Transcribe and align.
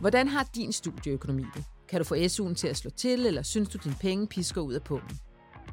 Hvordan 0.00 0.28
har 0.28 0.50
din 0.54 0.72
studieøkonomi 0.72 1.44
det? 1.54 1.64
Kan 1.88 2.00
du 2.00 2.04
få 2.04 2.14
SU'en 2.14 2.54
til 2.54 2.68
at 2.68 2.76
slå 2.76 2.90
til, 2.90 3.26
eller 3.26 3.42
synes 3.42 3.68
du, 3.68 3.78
dine 3.84 3.94
penge 4.00 4.26
pisker 4.26 4.60
ud 4.60 4.74
af 4.74 4.82
pungen? 4.82 5.18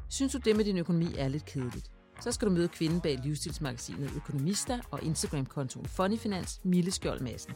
Synes 0.08 0.32
du, 0.32 0.38
det 0.38 0.56
med 0.56 0.64
din 0.64 0.78
økonomi 0.78 1.06
er 1.18 1.28
lidt 1.28 1.44
kedeligt? 1.44 1.90
Så 2.20 2.32
skal 2.32 2.48
du 2.48 2.52
møde 2.52 2.68
kvinden 2.68 3.00
bag 3.00 3.18
livsstilsmagasinet 3.24 4.10
Økonomista 4.16 4.80
og 4.90 5.02
Instagram-kontoen 5.02 5.86
Funnyfinans, 5.86 6.60
Mille 6.64 6.90
Skjold 6.90 7.20
Madsen. 7.20 7.54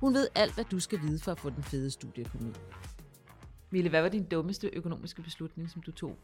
Hun 0.00 0.14
ved 0.14 0.28
alt, 0.34 0.54
hvad 0.54 0.64
du 0.64 0.80
skal 0.80 1.00
vide 1.02 1.18
for 1.18 1.32
at 1.32 1.40
få 1.40 1.50
den 1.50 1.62
fede 1.62 1.90
studieøkonomi. 1.90 2.52
Mille, 3.70 3.90
hvad 3.90 4.02
var 4.02 4.08
din 4.08 4.24
dummeste 4.24 4.70
økonomiske 4.72 5.22
beslutning, 5.22 5.70
som 5.70 5.82
du 5.82 5.92
tog, 5.92 6.16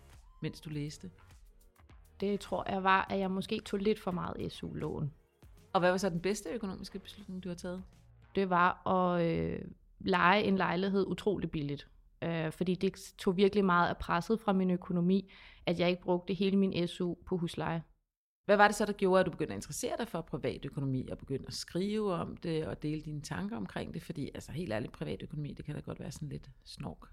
mens 0.43 0.61
du 0.61 0.71
læste? 0.71 1.11
Det 2.21 2.41
tror 2.41 2.71
jeg 2.71 2.85
var, 2.85 3.07
at 3.11 3.19
jeg 3.19 3.31
måske 3.31 3.61
tog 3.61 3.81
lidt 3.81 4.01
for 4.01 4.11
meget 4.11 4.53
SU-lån. 4.53 5.13
Og 5.73 5.81
hvad 5.81 5.91
var 5.91 5.97
så 5.97 6.09
den 6.09 6.21
bedste 6.21 6.49
økonomiske 6.49 6.99
beslutning, 6.99 7.45
du 7.45 7.49
har 7.49 7.57
taget? 7.57 7.83
Det 8.35 8.51
var 8.51 8.87
at 8.87 9.27
øh, 9.27 9.59
lege 10.01 10.43
en 10.43 10.57
lejlighed 10.57 11.07
utrolig 11.07 11.51
billigt. 11.51 11.89
Øh, 12.23 12.53
fordi 12.53 12.75
det 12.75 13.15
tog 13.19 13.37
virkelig 13.37 13.65
meget 13.65 13.89
af 13.89 13.97
presset 13.97 14.41
fra 14.41 14.53
min 14.53 14.71
økonomi, 14.71 15.33
at 15.67 15.79
jeg 15.79 15.91
ikke 15.91 16.03
brugte 16.03 16.35
hele 16.35 16.57
min 16.57 16.89
SU 16.89 17.15
på 17.27 17.37
husleje. 17.37 17.83
Hvad 18.45 18.57
var 18.57 18.69
det 18.69 18.77
så, 18.77 18.85
der 18.85 18.93
gjorde, 18.93 19.21
at 19.21 19.27
du 19.27 19.31
begyndte 19.31 19.53
at 19.53 19.59
interessere 19.59 19.97
dig 19.99 20.09
for 20.09 20.21
privatøkonomi, 20.21 21.09
og 21.09 21.19
begyndte 21.19 21.47
at 21.47 21.55
skrive 21.55 22.13
om 22.15 22.37
det, 22.37 22.67
og 22.67 22.83
dele 22.83 23.03
dine 23.03 23.21
tanker 23.21 23.57
omkring 23.57 23.95
det? 23.95 24.03
Fordi 24.03 24.31
altså 24.35 24.53
helt 24.53 24.73
ærligt, 24.73 24.93
privatøkonomi, 24.93 25.53
det 25.53 25.65
kan 25.65 25.75
da 25.75 25.81
godt 25.81 26.01
være 26.01 26.13
sådan 26.13 26.29
lidt 26.29 26.51
snork. 26.65 27.09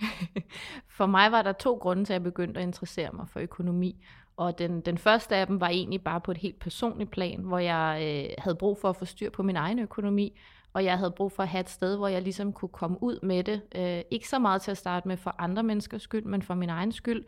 for 0.96 1.06
mig 1.06 1.32
var 1.32 1.42
der 1.42 1.52
to 1.52 1.74
grunde 1.74 2.04
til, 2.04 2.12
at 2.12 2.14
jeg 2.14 2.22
begyndte 2.22 2.60
at 2.60 2.66
interessere 2.66 3.12
mig 3.12 3.28
for 3.28 3.40
økonomi. 3.40 4.04
Og 4.36 4.58
den, 4.58 4.80
den 4.80 4.98
første 4.98 5.36
af 5.36 5.46
dem 5.46 5.60
var 5.60 5.68
egentlig 5.68 6.04
bare 6.04 6.20
på 6.20 6.30
et 6.30 6.36
helt 6.36 6.60
personligt 6.60 7.10
plan, 7.10 7.40
hvor 7.40 7.58
jeg 7.58 7.98
øh, 8.02 8.34
havde 8.38 8.56
brug 8.56 8.78
for 8.78 8.90
at 8.90 8.96
få 8.96 9.04
styr 9.04 9.30
på 9.30 9.42
min 9.42 9.56
egen 9.56 9.78
økonomi, 9.78 10.38
og 10.74 10.84
jeg 10.84 10.98
havde 10.98 11.10
brug 11.10 11.32
for 11.32 11.42
at 11.42 11.48
have 11.48 11.60
et 11.60 11.70
sted, 11.70 11.96
hvor 11.96 12.08
jeg 12.08 12.22
ligesom 12.22 12.52
kunne 12.52 12.68
komme 12.68 13.02
ud 13.02 13.18
med 13.22 13.44
det. 13.44 13.62
Øh, 13.74 14.02
ikke 14.10 14.28
så 14.28 14.38
meget 14.38 14.62
til 14.62 14.70
at 14.70 14.76
starte 14.76 15.08
med 15.08 15.16
for 15.16 15.34
andre 15.38 15.62
menneskers 15.62 16.02
skyld, 16.02 16.24
men 16.24 16.42
for 16.42 16.54
min 16.54 16.70
egen 16.70 16.92
skyld. 16.92 17.24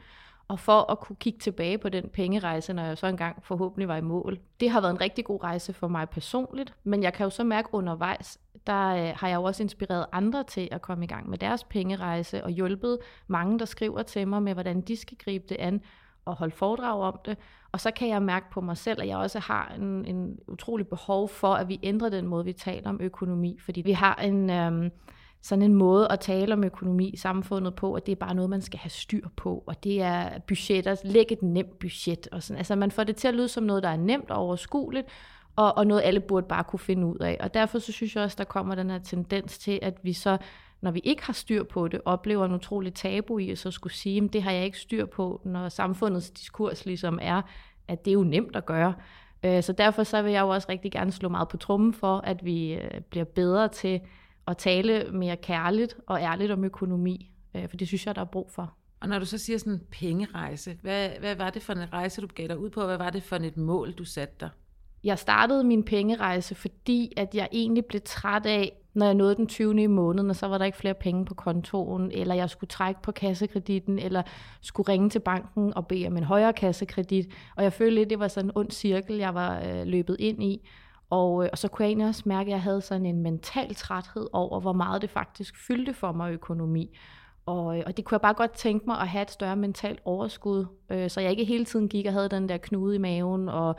Og 0.48 0.60
for 0.60 0.90
at 0.92 1.00
kunne 1.00 1.16
kigge 1.16 1.38
tilbage 1.38 1.78
på 1.78 1.88
den 1.88 2.08
pengerejse, 2.08 2.72
når 2.72 2.82
jeg 2.82 2.98
så 2.98 3.06
engang 3.06 3.44
forhåbentlig 3.44 3.88
var 3.88 3.96
i 3.96 4.00
mål. 4.00 4.38
Det 4.60 4.70
har 4.70 4.80
været 4.80 4.92
en 4.92 5.00
rigtig 5.00 5.24
god 5.24 5.42
rejse 5.42 5.72
for 5.72 5.88
mig 5.88 6.08
personligt, 6.08 6.74
men 6.84 7.02
jeg 7.02 7.12
kan 7.12 7.24
jo 7.24 7.30
så 7.30 7.44
mærke 7.44 7.68
undervejs, 7.74 8.38
der 8.66 8.88
øh, 8.88 9.16
har 9.16 9.28
jeg 9.28 9.36
jo 9.36 9.42
også 9.42 9.62
inspireret 9.62 10.06
andre 10.12 10.44
til 10.44 10.68
at 10.72 10.82
komme 10.82 11.04
i 11.04 11.08
gang 11.08 11.30
med 11.30 11.38
deres 11.38 11.64
pengerejse, 11.64 12.44
og 12.44 12.50
hjulpet 12.50 12.98
mange, 13.26 13.58
der 13.58 13.64
skriver 13.64 14.02
til 14.02 14.28
mig 14.28 14.42
med, 14.42 14.52
hvordan 14.52 14.80
de 14.80 14.96
skal 14.96 15.16
gribe 15.16 15.44
det 15.48 15.56
an, 15.56 15.82
og 16.26 16.36
holde 16.36 16.54
foredrag 16.56 17.00
om 17.00 17.18
det. 17.24 17.38
Og 17.72 17.80
så 17.80 17.90
kan 17.90 18.08
jeg 18.08 18.22
mærke 18.22 18.46
på 18.50 18.60
mig 18.60 18.76
selv, 18.76 19.02
at 19.02 19.08
jeg 19.08 19.16
også 19.16 19.38
har 19.38 19.72
en, 19.78 20.04
en 20.04 20.38
utrolig 20.48 20.88
behov 20.88 21.28
for, 21.28 21.54
at 21.54 21.68
vi 21.68 21.80
ændrer 21.82 22.08
den 22.08 22.26
måde, 22.26 22.44
vi 22.44 22.52
taler 22.52 22.88
om 22.88 23.00
økonomi. 23.00 23.58
Fordi 23.64 23.80
vi 23.80 23.92
har 23.92 24.14
en, 24.14 24.50
øhm, 24.50 24.90
sådan 25.42 25.62
en 25.62 25.74
måde 25.74 26.08
at 26.10 26.20
tale 26.20 26.52
om 26.52 26.64
økonomi 26.64 27.08
i 27.08 27.16
samfundet 27.16 27.74
på, 27.74 27.94
at 27.94 28.06
det 28.06 28.12
er 28.12 28.16
bare 28.16 28.34
noget, 28.34 28.50
man 28.50 28.62
skal 28.62 28.78
have 28.78 28.90
styr 28.90 29.28
på. 29.36 29.64
Og 29.66 29.84
det 29.84 30.02
er 30.02 30.38
budgetter, 30.38 30.96
læg 31.04 31.26
et 31.30 31.42
nemt 31.42 31.78
budget. 31.78 32.28
Og 32.32 32.42
sådan. 32.42 32.58
Altså 32.58 32.76
man 32.76 32.90
får 32.90 33.04
det 33.04 33.16
til 33.16 33.28
at 33.28 33.34
lyde 33.34 33.48
som 33.48 33.64
noget, 33.64 33.82
der 33.82 33.88
er 33.88 33.96
nemt 33.96 34.30
og 34.30 34.36
overskueligt, 34.36 35.06
og, 35.56 35.76
og 35.76 35.86
noget, 35.86 36.02
alle 36.04 36.20
burde 36.20 36.46
bare 36.48 36.64
kunne 36.64 36.80
finde 36.80 37.06
ud 37.06 37.18
af. 37.18 37.36
Og 37.40 37.54
derfor 37.54 37.78
så 37.78 37.92
synes 37.92 38.16
jeg 38.16 38.24
også, 38.24 38.36
der 38.38 38.44
kommer 38.44 38.74
den 38.74 38.90
her 38.90 38.98
tendens 38.98 39.58
til, 39.58 39.78
at 39.82 39.94
vi 40.02 40.12
så 40.12 40.38
når 40.80 40.90
vi 40.90 41.00
ikke 41.04 41.22
har 41.22 41.32
styr 41.32 41.62
på 41.62 41.88
det, 41.88 42.00
oplever 42.04 42.44
en 42.44 42.54
utrolig 42.54 42.94
tabu 42.94 43.38
i 43.38 43.50
at 43.50 43.58
så 43.58 43.70
skulle 43.70 43.92
sige, 43.92 44.24
at 44.24 44.32
det 44.32 44.42
har 44.42 44.50
jeg 44.50 44.64
ikke 44.64 44.78
styr 44.78 45.06
på, 45.06 45.40
når 45.44 45.68
samfundets 45.68 46.30
diskurs 46.30 46.86
ligesom 46.86 47.18
er, 47.22 47.42
at 47.88 48.04
det 48.04 48.10
er 48.10 48.14
jo 48.14 48.24
nemt 48.24 48.56
at 48.56 48.66
gøre. 48.66 48.94
Øh, 49.44 49.62
så 49.62 49.72
derfor 49.72 50.02
så 50.02 50.22
vil 50.22 50.32
jeg 50.32 50.40
jo 50.40 50.48
også 50.48 50.66
rigtig 50.68 50.92
gerne 50.92 51.12
slå 51.12 51.28
meget 51.28 51.48
på 51.48 51.56
trummen 51.56 51.92
for, 51.92 52.18
at 52.18 52.44
vi 52.44 52.72
øh, 52.74 53.00
bliver 53.10 53.24
bedre 53.24 53.68
til 53.68 54.00
at 54.46 54.56
tale 54.56 55.10
mere 55.12 55.36
kærligt 55.36 55.96
og 56.06 56.20
ærligt 56.20 56.52
om 56.52 56.64
økonomi, 56.64 57.30
øh, 57.54 57.68
for 57.68 57.76
det 57.76 57.88
synes 57.88 58.06
jeg, 58.06 58.14
der 58.14 58.20
er 58.20 58.24
brug 58.24 58.50
for. 58.50 58.74
Og 59.00 59.08
når 59.08 59.18
du 59.18 59.24
så 59.24 59.38
siger 59.38 59.58
sådan 59.58 59.72
en 59.72 59.82
pengerejse, 59.90 60.78
hvad, 60.82 61.10
hvad 61.20 61.36
var 61.36 61.50
det 61.50 61.62
for 61.62 61.72
en 61.72 61.92
rejse, 61.92 62.20
du 62.20 62.26
gav 62.34 62.48
dig 62.48 62.58
ud 62.58 62.70
på? 62.70 62.86
Hvad 62.86 62.96
var 62.96 63.10
det 63.10 63.22
for 63.22 63.36
et 63.36 63.56
mål, 63.56 63.92
du 63.92 64.04
satte 64.04 64.34
dig? 64.40 64.48
Jeg 65.04 65.18
startede 65.18 65.64
min 65.64 65.84
pengerejse, 65.84 66.54
fordi 66.54 67.12
at 67.16 67.34
jeg 67.34 67.48
egentlig 67.52 67.84
blev 67.84 68.00
træt 68.04 68.46
af, 68.46 68.72
når 68.96 69.06
jeg 69.06 69.14
nåede 69.14 69.36
den 69.36 69.46
20. 69.46 69.82
i 69.82 69.86
måneden, 69.86 70.30
og 70.30 70.36
så 70.36 70.46
var 70.46 70.58
der 70.58 70.64
ikke 70.64 70.78
flere 70.78 70.94
penge 70.94 71.24
på 71.24 71.34
kontoen, 71.34 72.10
eller 72.14 72.34
jeg 72.34 72.50
skulle 72.50 72.68
trække 72.68 73.02
på 73.02 73.12
kassekreditten, 73.12 73.98
eller 73.98 74.22
skulle 74.60 74.92
ringe 74.92 75.10
til 75.10 75.18
banken 75.18 75.74
og 75.74 75.86
bede 75.86 76.06
om 76.06 76.16
en 76.16 76.24
højere 76.24 76.52
kassekredit. 76.52 77.26
Og 77.56 77.62
jeg 77.62 77.72
følte 77.72 77.94
lidt, 77.94 78.10
det 78.10 78.18
var 78.18 78.28
sådan 78.28 78.50
en 78.50 78.52
ond 78.54 78.70
cirkel, 78.70 79.16
jeg 79.16 79.34
var 79.34 79.60
øh, 79.60 79.86
løbet 79.86 80.16
ind 80.18 80.42
i. 80.42 80.68
Og, 81.10 81.44
øh, 81.44 81.48
og 81.52 81.58
så 81.58 81.68
kunne 81.68 81.82
jeg 81.82 81.88
egentlig 81.88 82.08
også 82.08 82.22
mærke, 82.26 82.48
at 82.48 82.52
jeg 82.52 82.62
havde 82.62 82.80
sådan 82.80 83.06
en 83.06 83.22
mental 83.22 83.74
træthed 83.74 84.28
over, 84.32 84.60
hvor 84.60 84.72
meget 84.72 85.02
det 85.02 85.10
faktisk 85.10 85.66
fyldte 85.66 85.94
for 85.94 86.12
mig 86.12 86.32
økonomi. 86.32 86.98
Og, 87.46 87.78
øh, 87.78 87.82
og 87.86 87.96
det 87.96 88.04
kunne 88.04 88.14
jeg 88.14 88.20
bare 88.20 88.34
godt 88.34 88.52
tænke 88.52 88.86
mig 88.86 89.00
at 89.00 89.08
have 89.08 89.22
et 89.22 89.30
større 89.30 89.56
mentalt 89.56 90.00
overskud, 90.04 90.66
øh, 90.90 91.10
så 91.10 91.20
jeg 91.20 91.30
ikke 91.30 91.44
hele 91.44 91.64
tiden 91.64 91.88
gik 91.88 92.06
og 92.06 92.12
havde 92.12 92.28
den 92.28 92.48
der 92.48 92.56
knude 92.56 92.94
i 92.94 92.98
maven, 92.98 93.48
og 93.48 93.76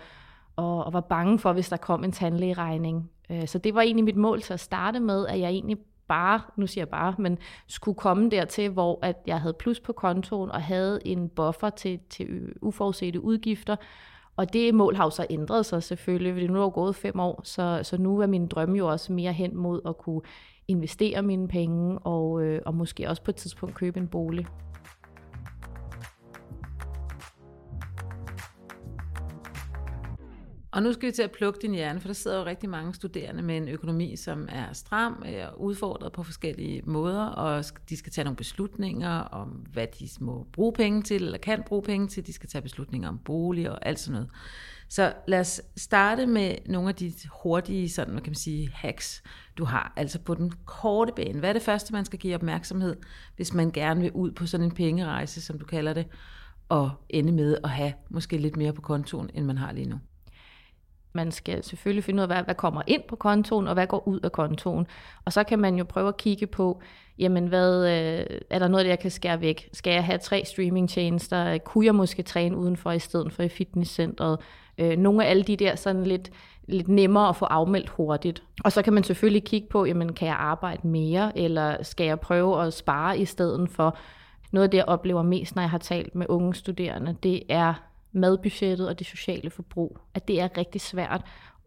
og, 0.57 0.85
og 0.85 0.94
var 0.94 1.01
bange 1.01 1.39
for, 1.39 1.53
hvis 1.53 1.69
der 1.69 1.78
kom 1.78 2.03
en 2.03 2.11
tandlægeregning. 2.11 3.09
Øh, 3.30 3.48
så 3.48 3.58
det 3.58 3.76
var 3.76 3.82
egentlig 3.82 4.06
mit 4.06 4.16
mål 4.16 4.42
til 4.42 4.54
at 4.54 4.60
starte 4.60 5.00
med, 5.00 5.28
at 5.28 5.40
jeg 5.40 5.50
egentlig 5.50 5.78
bare, 6.08 6.42
nu 6.56 6.68
siger 6.68 6.82
jeg 6.82 6.90
bare, 6.90 7.16
men 7.18 7.38
skulle 7.68 7.96
komme 7.96 8.30
dertil, 8.30 8.70
hvor 8.70 9.00
at 9.02 9.18
jeg 9.28 9.42
havde 9.42 9.54
plus 9.54 9.80
på 9.80 9.94
kontoen 9.94 10.52
og 10.52 10.62
havde 10.62 11.00
en 11.06 11.30
buffer 11.30 11.70
til, 11.70 12.00
til 12.10 12.54
uforudsete 12.62 13.22
udgifter. 13.22 13.76
Og 14.36 14.54
det 14.54 14.76
mål 14.76 14.96
har 14.96 15.04
jo 15.04 15.10
så 15.10 15.26
ændret 15.30 15.66
sig 15.66 15.84
selvfølgelig, 15.84 16.34
fordi 16.34 16.48
nu 16.48 16.64
er 16.64 16.70
gået 16.70 16.96
fem 16.96 17.20
år, 17.20 17.42
så, 17.44 17.80
så 17.84 17.98
nu 17.98 18.20
er 18.20 18.28
min 18.28 18.48
drøm 18.48 18.76
jo 18.76 18.88
også 18.88 19.14
mere 19.14 19.34
hen 19.34 19.56
mod 19.56 19.82
at 19.86 19.98
kunne 19.98 20.22
investere 20.68 21.22
mine 21.22 21.48
penge 21.48 22.00
og, 22.00 22.42
øh, 22.42 22.62
og 22.66 22.76
måske 22.76 23.09
også 23.09 23.22
på 23.22 23.32
et 23.32 23.36
tidspunkt 23.36 23.76
købe 23.76 24.00
en 24.00 24.08
bolig. 24.08 24.48
Og 30.78 30.84
nu 30.84 30.94
skal 30.94 31.08
vi 31.08 31.12
til 31.12 31.22
at 31.22 31.32
plukke 31.32 31.60
din 31.62 31.74
hjerne, 31.74 32.00
for 32.00 32.08
der 32.08 32.14
sidder 32.14 32.38
jo 32.38 32.46
rigtig 32.46 32.70
mange 32.70 32.94
studerende 32.94 33.44
med 33.44 33.58
en 33.58 33.68
økonomi, 33.68 34.16
som 34.16 34.48
er 34.52 34.74
stram 34.74 35.26
og 35.48 35.62
udfordret 35.62 36.12
på 36.12 36.24
forskellige 36.24 36.82
måder, 36.86 37.26
og 37.26 37.66
de 37.90 37.98
skal 37.98 38.12
tage 38.12 38.26
nogle 38.26 38.36
beslutninger 38.36 39.10
om, 39.10 39.48
hvad 39.48 39.88
de 40.00 40.10
må 40.20 40.48
bruge 40.54 40.74
penge 40.74 41.02
til, 41.02 41.24
eller 41.24 41.38
kan 41.38 41.64
bruge 41.68 41.82
penge 41.82 42.08
til. 42.08 42.28
De 42.28 42.34
skal 42.34 42.50
tage 42.50 42.62
beslutninger 42.62 43.10
om 43.10 43.18
bolig 43.18 43.72
og 43.72 43.86
alt 43.86 44.00
sådan 44.00 44.14
noget. 44.14 44.30
Så 44.90 45.14
lad 45.28 45.40
os 45.40 45.62
starte 45.78 46.26
med 46.26 46.56
nogle 46.66 46.90
af 46.90 46.96
de 46.96 47.14
hurtige, 47.44 47.90
sådan, 47.90 48.14
hvad 48.14 48.22
kan 48.22 48.32
man 48.32 48.36
sige, 48.36 48.70
hacks, 48.74 49.24
du 49.58 49.66
har. 49.66 49.94
Altså 49.96 50.20
på 50.20 50.34
den 50.34 50.52
korte 50.66 51.14
bane. 51.16 51.40
Hvad 51.40 51.50
er 51.50 51.54
det 51.54 51.62
første, 51.62 51.94
man 51.94 52.06
skal 52.06 52.20
give 52.20 52.36
opmærksomhed, 52.36 52.96
hvis 53.36 53.54
man 53.54 53.72
gerne 53.72 54.02
vil 54.02 54.12
ud 54.12 54.32
på 54.32 54.46
sådan 54.46 54.66
en 54.66 54.72
pengerejse, 54.72 55.42
som 55.42 55.59
du 55.59 55.66
kalder 55.66 55.94
det, 55.94 56.08
og 56.70 56.92
ende 57.09 57.32
med 57.32 57.58
at 57.64 57.70
have 57.70 57.94
måske 58.09 58.38
lidt 58.38 58.58
mere 58.58 58.74
på 58.74 58.82
kontoen, 58.82 59.30
end 59.34 59.46
man 59.46 59.58
har 59.58 59.72
lige 59.72 59.90
nu? 59.90 60.00
Man 61.17 61.31
skal 61.31 61.63
selvfølgelig 61.63 62.03
finde 62.03 62.17
ud 62.17 62.22
af, 62.22 62.28
hvad, 62.28 62.44
hvad 62.44 62.55
kommer 62.55 62.81
ind 62.88 63.01
på 63.07 63.16
kontoen, 63.16 63.67
og 63.67 63.73
hvad 63.73 63.88
går 63.88 64.07
ud 64.07 64.19
af 64.19 64.31
kontoen. 64.31 64.88
Og 65.25 65.33
så 65.33 65.44
kan 65.44 65.59
man 65.59 65.75
jo 65.75 65.83
prøve 65.83 66.07
at 66.07 66.17
kigge 66.17 66.47
på, 66.47 66.81
jamen 67.19 67.47
hvad, 67.47 67.85
øh, 67.85 68.39
er 68.50 68.59
der 68.59 68.67
noget, 68.67 68.88
jeg 68.88 69.00
kan 69.00 69.11
skære 69.11 69.41
væk? 69.41 69.69
Skal 69.73 69.94
jeg 69.94 70.03
have 70.03 70.17
tre 70.17 70.45
streamingtjenester? 70.45 71.57
Kunne 71.57 71.85
jeg 71.85 71.95
måske 71.95 72.23
træne 72.23 72.57
udenfor 72.57 72.91
i 72.91 73.00
stedet 73.00 73.33
for 73.33 73.44
i 73.44 73.50
fitnesscentret? 73.50 74.39
Øh, 74.78 74.97
nogle 74.97 75.25
af 75.25 75.29
alle 75.29 75.44
de 75.44 75.55
der 75.55 75.75
sådan 75.75 76.03
lidt, 76.03 76.29
lidt 76.67 76.88
nemmere 76.88 77.29
at 77.29 77.35
få 77.35 77.45
afmeldt 77.45 77.89
hurtigt. 77.89 78.44
Og 78.63 78.72
så 78.72 78.81
kan 78.81 78.94
man 78.94 79.03
selvfølgelig 79.03 79.44
kigge 79.44 79.67
på, 79.67 79.85
jamen 79.85 80.13
kan 80.13 80.28
jeg 80.28 80.35
arbejde 80.35 80.88
mere, 80.88 81.38
eller 81.38 81.84
skal 81.84 82.05
jeg 82.05 82.19
prøve 82.19 82.66
at 82.66 82.73
spare 82.73 83.19
i 83.19 83.25
stedet 83.25 83.69
for? 83.69 83.97
Noget 84.51 84.63
af 84.63 84.72
det, 84.72 84.78
jeg 84.78 84.85
oplever 84.85 85.22
mest, 85.22 85.55
når 85.55 85.63
jeg 85.63 85.69
har 85.69 85.78
talt 85.78 86.16
med 86.16 86.25
unge 86.29 86.55
studerende, 86.55 87.16
det 87.23 87.44
er 87.49 87.73
madbudgettet 88.17 88.89
og 88.89 89.00
det 89.00 89.07
sociale 89.07 89.50
forbrug, 89.50 89.97
at 90.13 90.28
det 90.28 90.41
er 90.41 90.57
rigtig 90.57 90.81
svært 90.81 91.22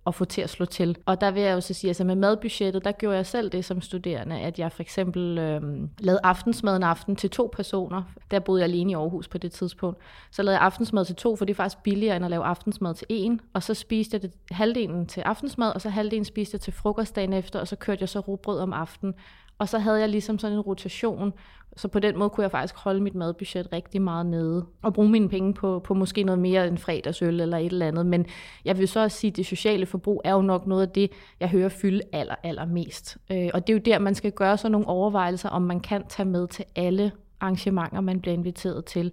at 0.07 0.15
få 0.15 0.25
til 0.25 0.41
at 0.41 0.51
slå 0.51 0.67
til. 0.67 0.97
Og 1.07 1.21
der 1.21 1.31
vil 1.31 1.43
jeg 1.43 1.55
jo 1.55 1.61
så 1.61 1.75
sige, 1.75 1.89
at 1.89 1.91
altså 1.91 2.05
med 2.05 2.15
madbudgettet, 2.15 2.85
der 2.85 2.93
gjorde 2.93 3.17
jeg 3.17 3.27
selv 3.27 3.51
det 3.51 3.65
som 3.65 3.81
studerende, 3.81 4.41
at 4.41 4.59
jeg 4.59 4.73
for 4.73 4.83
eksempel 4.83 5.39
øh, 5.39 5.63
lavede 5.99 6.21
aftensmad 6.25 6.77
en 6.77 6.83
aften 6.83 7.17
til 7.17 7.31
to 7.31 7.51
personer. 7.53 8.03
Der 8.31 8.39
boede 8.39 8.61
jeg 8.63 8.69
alene 8.69 8.93
i 8.93 8.95
Aarhus 8.95 9.29
på 9.29 9.39
det 9.39 9.53
tidspunkt. 9.53 9.99
Så 10.31 10.43
lavede 10.43 10.59
jeg 10.59 10.65
aftensmad 10.65 11.05
til 11.05 11.17
to, 11.17 11.37
for 11.37 11.45
det 11.45 11.53
er 11.53 11.57
faktisk 11.57 11.83
billigere 11.83 12.17
end 12.17 12.25
at 12.25 12.31
lave 12.31 12.45
aftensmad 12.45 12.95
til 12.95 13.07
en. 13.11 13.41
Og 13.55 13.63
så 13.63 13.75
spiste 13.75 14.15
jeg 14.15 14.23
det 14.23 14.33
halvdelen 14.51 15.07
til 15.07 15.21
aftensmad, 15.21 15.73
og 15.75 15.81
så 15.81 15.89
halvdelen 15.89 16.25
spiste 16.25 16.55
jeg 16.55 16.61
til 16.61 16.73
frokost 16.73 17.17
dagen 17.17 17.33
efter, 17.33 17.61
og 17.61 17.69
så 17.69 17.77
kørte 17.77 18.03
jeg 18.03 18.09
så 18.09 18.21
rugbrød 18.21 18.59
om 18.59 18.73
aftenen. 18.73 19.15
Og 19.59 19.69
så 19.69 19.79
havde 19.79 20.01
jeg 20.01 20.09
ligesom 20.09 20.39
sådan 20.39 20.57
en 20.57 20.61
rotation, 20.61 21.33
så 21.77 21.89
på 21.89 21.99
den 21.99 22.19
måde 22.19 22.31
kunne 22.31 22.43
jeg 22.43 22.51
faktisk 22.51 22.77
holde 22.77 23.01
mit 23.01 23.15
madbudget 23.15 23.73
rigtig 23.73 24.03
meget 24.03 24.27
nede, 24.27 24.67
og 24.83 24.95
bruge 24.95 25.11
mine 25.11 25.29
penge 25.29 25.55
på, 25.55 25.79
på 25.79 25.95
måske 25.95 26.23
noget 26.23 26.39
mere 26.39 26.69
end 26.69 26.79
fredagsøl 26.79 27.41
eller 27.41 27.59
et 27.59 27.73
eller 27.73 27.87
andet. 27.87 28.07
Men 28.07 28.27
jeg 28.65 28.79
vil 28.79 28.89
så 28.89 29.01
også 29.01 29.19
sige, 29.19 29.31
at 29.31 29.37
det 29.37 29.47
sociale 29.47 29.87
forbrug 29.87 30.21
er 30.25 30.33
jo 30.33 30.43
nok 30.43 30.67
noget 30.67 30.83
af 30.83 30.89
det, 30.89 31.11
jeg 31.41 31.49
hører 31.49 31.69
fylde 31.69 32.01
aller, 32.13 32.35
aller 32.43 32.65
mest. 32.65 33.19
Øh, 33.31 33.51
og 33.55 33.67
det 33.67 33.73
er 33.73 33.77
jo 33.77 33.83
der, 33.85 33.99
man 33.99 34.15
skal 34.15 34.33
gøre 34.33 34.57
sådan 34.57 34.73
nogle 34.73 34.87
overvejelser, 34.87 35.49
om 35.49 35.63
man 35.63 35.81
kan 35.81 36.03
tage 36.09 36.29
med 36.29 36.49
til 36.49 36.65
alle 36.77 37.13
arrangementer, 37.41 38.01
man 38.01 38.21
bliver 38.21 38.35
inviteret 38.35 38.85
til 38.85 39.13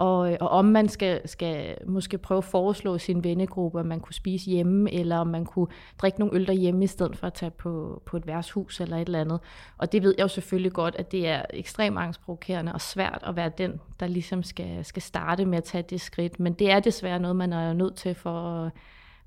og, 0.00 0.32
øh, 0.32 0.38
og 0.40 0.48
om 0.48 0.64
man 0.64 0.88
skal, 0.88 1.28
skal 1.28 1.76
måske 1.86 2.18
prøve 2.18 2.38
at 2.38 2.44
foreslå 2.44 2.98
sin 2.98 3.24
vennegruppe, 3.24 3.80
om 3.80 3.86
man 3.86 4.00
kunne 4.00 4.14
spise 4.14 4.50
hjemme, 4.50 4.92
eller 4.92 5.18
om 5.18 5.26
man 5.26 5.44
kunne 5.44 5.66
drikke 5.98 6.18
nogle 6.18 6.34
øl 6.34 6.46
derhjemme, 6.46 6.84
i 6.84 6.86
stedet 6.86 7.16
for 7.16 7.26
at 7.26 7.34
tage 7.34 7.50
på, 7.50 8.02
på 8.06 8.16
et 8.16 8.26
værtshus 8.26 8.80
eller 8.80 8.96
et 8.96 9.06
eller 9.06 9.20
andet. 9.20 9.40
Og 9.78 9.92
det 9.92 10.02
ved 10.02 10.14
jeg 10.18 10.22
jo 10.22 10.28
selvfølgelig 10.28 10.72
godt, 10.72 10.96
at 10.96 11.12
det 11.12 11.28
er 11.28 11.42
ekstremt 11.50 11.98
angstprovokerende 11.98 12.72
og 12.72 12.80
svært 12.80 13.22
at 13.26 13.36
være 13.36 13.50
den, 13.58 13.80
der 14.00 14.06
ligesom 14.06 14.42
skal, 14.42 14.84
skal 14.84 15.02
starte 15.02 15.46
med 15.46 15.58
at 15.58 15.64
tage 15.64 15.84
det 15.90 16.00
skridt. 16.00 16.40
Men 16.40 16.52
det 16.52 16.70
er 16.70 16.80
desværre 16.80 17.20
noget, 17.20 17.36
man 17.36 17.52
er 17.52 17.72
nødt 17.72 17.96
til 17.96 18.14
for, 18.14 18.70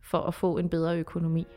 for 0.02 0.20
at 0.20 0.34
få 0.34 0.58
en 0.58 0.70
bedre 0.70 0.98
økonomi. 0.98 1.48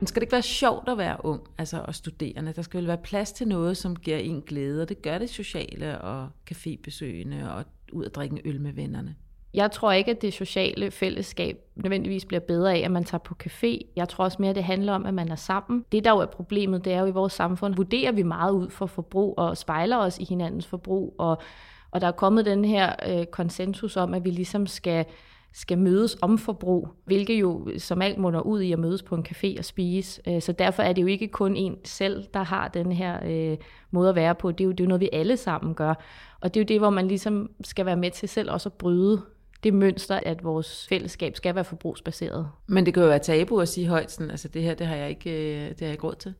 Men 0.00 0.06
skal 0.06 0.20
det 0.20 0.24
ikke 0.24 0.32
være 0.32 0.42
sjovt 0.42 0.88
at 0.88 0.98
være 0.98 1.24
ung, 1.24 1.40
altså 1.58 1.84
og 1.86 1.94
studerende? 1.94 2.52
Der 2.52 2.62
skal 2.62 2.78
vel 2.78 2.86
være 2.86 2.98
plads 2.98 3.32
til 3.32 3.48
noget, 3.48 3.76
som 3.76 3.96
giver 3.96 4.16
en 4.16 4.42
glæde, 4.42 4.82
og 4.82 4.88
det 4.88 5.02
gør 5.02 5.18
det 5.18 5.30
sociale 5.30 6.00
og 6.00 6.28
cafébesøgende 6.50 7.48
og 7.50 7.64
ud 7.92 8.04
at 8.04 8.14
drikke 8.14 8.36
en 8.36 8.40
øl 8.44 8.60
med 8.60 8.72
vennerne. 8.72 9.14
Jeg 9.54 9.70
tror 9.70 9.92
ikke, 9.92 10.10
at 10.10 10.22
det 10.22 10.32
sociale 10.32 10.90
fællesskab 10.90 11.58
nødvendigvis 11.76 12.24
bliver 12.24 12.40
bedre 12.40 12.74
af, 12.74 12.78
at 12.78 12.90
man 12.90 13.04
tager 13.04 13.18
på 13.18 13.34
café. 13.44 13.92
Jeg 13.96 14.08
tror 14.08 14.24
også 14.24 14.36
mere, 14.40 14.50
at 14.50 14.56
det 14.56 14.64
handler 14.64 14.92
om, 14.92 15.06
at 15.06 15.14
man 15.14 15.28
er 15.28 15.36
sammen. 15.36 15.84
Det, 15.92 16.04
der 16.04 16.10
jo 16.10 16.18
er 16.18 16.26
problemet, 16.26 16.84
det 16.84 16.92
er 16.92 17.00
jo 17.00 17.06
i 17.06 17.10
vores 17.10 17.32
samfund, 17.32 17.74
vurderer 17.74 18.12
vi 18.12 18.22
meget 18.22 18.52
ud 18.52 18.70
for 18.70 18.86
forbrug 18.86 19.34
og 19.38 19.56
spejler 19.56 19.96
os 19.96 20.18
i 20.18 20.24
hinandens 20.24 20.66
forbrug. 20.66 21.14
Og, 21.18 21.42
og 21.90 22.00
der 22.00 22.06
er 22.06 22.12
kommet 22.12 22.46
den 22.46 22.64
her 22.64 22.92
øh, 23.08 23.26
konsensus 23.26 23.96
om, 23.96 24.14
at 24.14 24.24
vi 24.24 24.30
ligesom 24.30 24.66
skal 24.66 25.04
skal 25.52 25.78
mødes 25.78 26.16
om 26.22 26.38
forbrug, 26.38 26.88
hvilket 27.04 27.40
jo 27.40 27.68
som 27.78 28.02
alt 28.02 28.18
munder 28.18 28.40
ud 28.40 28.60
i 28.60 28.72
at 28.72 28.78
mødes 28.78 29.02
på 29.02 29.14
en 29.14 29.26
café 29.28 29.58
og 29.58 29.64
spise. 29.64 30.22
Øh, 30.28 30.42
så 30.42 30.52
derfor 30.52 30.82
er 30.82 30.92
det 30.92 31.02
jo 31.02 31.06
ikke 31.06 31.28
kun 31.28 31.56
en 31.56 31.76
selv, 31.84 32.24
der 32.34 32.42
har 32.42 32.68
den 32.68 32.92
her 32.92 33.20
øh, 33.26 33.56
måde 33.90 34.08
at 34.08 34.14
være 34.14 34.34
på. 34.34 34.52
Det 34.52 34.60
er, 34.60 34.64
jo, 34.64 34.70
det 34.70 34.80
er 34.80 34.84
jo 34.84 34.88
noget, 34.88 35.00
vi 35.00 35.08
alle 35.12 35.36
sammen 35.36 35.74
gør. 35.74 35.94
Og 36.40 36.54
det 36.54 36.60
er 36.60 36.64
jo 36.64 36.66
det, 36.66 36.80
hvor 36.80 36.90
man 36.90 37.08
ligesom 37.08 37.50
skal 37.64 37.86
være 37.86 37.96
med 37.96 38.10
til 38.10 38.28
selv 38.28 38.50
også 38.50 38.68
at 38.68 38.72
bryde 38.72 39.22
det 39.62 39.74
mønster, 39.74 40.20
at 40.22 40.44
vores 40.44 40.86
fællesskab 40.88 41.36
skal 41.36 41.54
være 41.54 41.64
forbrugsbaseret. 41.64 42.48
Men 42.66 42.86
det 42.86 42.94
kan 42.94 43.02
jo 43.02 43.08
være 43.08 43.18
tabu 43.18 43.60
at 43.60 43.68
sige 43.68 43.88
højt, 43.88 44.10
sådan, 44.10 44.30
altså 44.30 44.48
det 44.48 44.62
her, 44.62 44.74
det 44.74 44.86
har 44.86 44.96
jeg 44.96 45.08
ikke, 45.08 45.30
øh, 45.30 45.68
det 45.68 45.80
har 45.80 45.86
jeg 45.86 45.92
ikke 45.92 46.06
råd 46.06 46.14
til. 46.14 46.34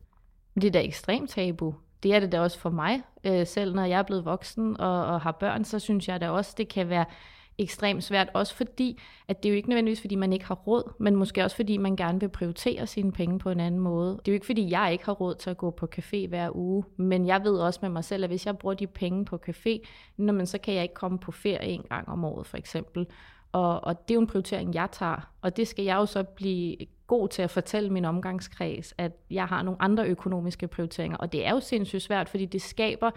Det 0.55 0.63
er 0.63 0.71
da 0.71 0.81
ekstremt 0.81 1.29
tabu. 1.29 1.75
Det 2.03 2.13
er 2.13 2.19
det 2.19 2.31
da 2.31 2.39
også 2.39 2.59
for 2.59 2.69
mig. 2.69 3.01
Selv 3.45 3.75
når 3.75 3.85
jeg 3.85 3.99
er 3.99 4.03
blevet 4.03 4.25
voksen 4.25 4.79
og, 4.79 5.05
og 5.05 5.21
har 5.21 5.31
børn, 5.31 5.65
så 5.65 5.79
synes 5.79 6.07
jeg 6.07 6.21
da 6.21 6.29
også, 6.29 6.53
det 6.57 6.67
kan 6.67 6.89
være 6.89 7.05
ekstremt 7.59 8.03
svært, 8.03 8.29
også 8.33 8.55
fordi, 8.55 8.99
at 9.27 9.43
det 9.43 9.49
er 9.49 9.53
jo 9.53 9.55
ikke 9.55 9.69
nødvendigvis, 9.69 10.01
fordi 10.01 10.15
man 10.15 10.33
ikke 10.33 10.45
har 10.45 10.55
råd, 10.55 10.93
men 10.99 11.15
måske 11.15 11.43
også 11.43 11.55
fordi, 11.55 11.77
man 11.77 11.95
gerne 11.95 12.19
vil 12.19 12.29
prioritere 12.29 12.87
sine 12.87 13.11
penge 13.11 13.39
på 13.39 13.49
en 13.49 13.59
anden 13.59 13.79
måde. 13.79 14.09
Det 14.11 14.27
er 14.27 14.31
jo 14.31 14.33
ikke, 14.33 14.45
fordi 14.45 14.71
jeg 14.71 14.91
ikke 14.91 15.05
har 15.05 15.13
råd 15.13 15.35
til 15.35 15.49
at 15.49 15.57
gå 15.57 15.71
på 15.71 15.87
café 15.95 16.27
hver 16.27 16.55
uge, 16.55 16.83
men 16.97 17.27
jeg 17.27 17.43
ved 17.43 17.57
også 17.57 17.79
med 17.81 17.89
mig 17.89 18.03
selv, 18.03 18.23
at 18.23 18.29
hvis 18.29 18.45
jeg 18.45 18.57
bruger 18.57 18.75
de 18.75 18.87
penge 18.87 19.25
på 19.25 19.39
café, 19.49 19.79
men 20.17 20.45
så 20.45 20.57
kan 20.57 20.73
jeg 20.73 20.83
ikke 20.83 20.95
komme 20.95 21.19
på 21.19 21.31
ferie 21.31 21.69
en 21.69 21.85
gang 21.89 22.09
om 22.09 22.25
året, 22.25 22.47
for 22.47 22.57
eksempel. 22.57 23.07
Og, 23.51 23.83
og 23.83 24.07
det 24.07 24.13
er 24.13 24.15
jo 24.15 24.21
en 24.21 24.27
prioritering, 24.27 24.75
jeg 24.75 24.87
tager, 24.91 25.31
og 25.41 25.57
det 25.57 25.67
skal 25.67 25.85
jeg 25.85 25.95
jo 25.95 26.05
så 26.05 26.23
blive 26.23 26.77
god 27.07 27.27
til 27.27 27.41
at 27.41 27.49
fortælle 27.49 27.89
min 27.89 28.05
omgangskreds, 28.05 28.93
at 28.97 29.11
jeg 29.31 29.45
har 29.45 29.63
nogle 29.63 29.81
andre 29.81 30.07
økonomiske 30.07 30.67
prioriteringer, 30.67 31.17
og 31.17 31.31
det 31.31 31.45
er 31.45 31.51
jo 31.51 31.59
sindssygt 31.59 32.03
svært, 32.03 32.29
fordi 32.29 32.45
det 32.45 32.61
skaber 32.61 33.11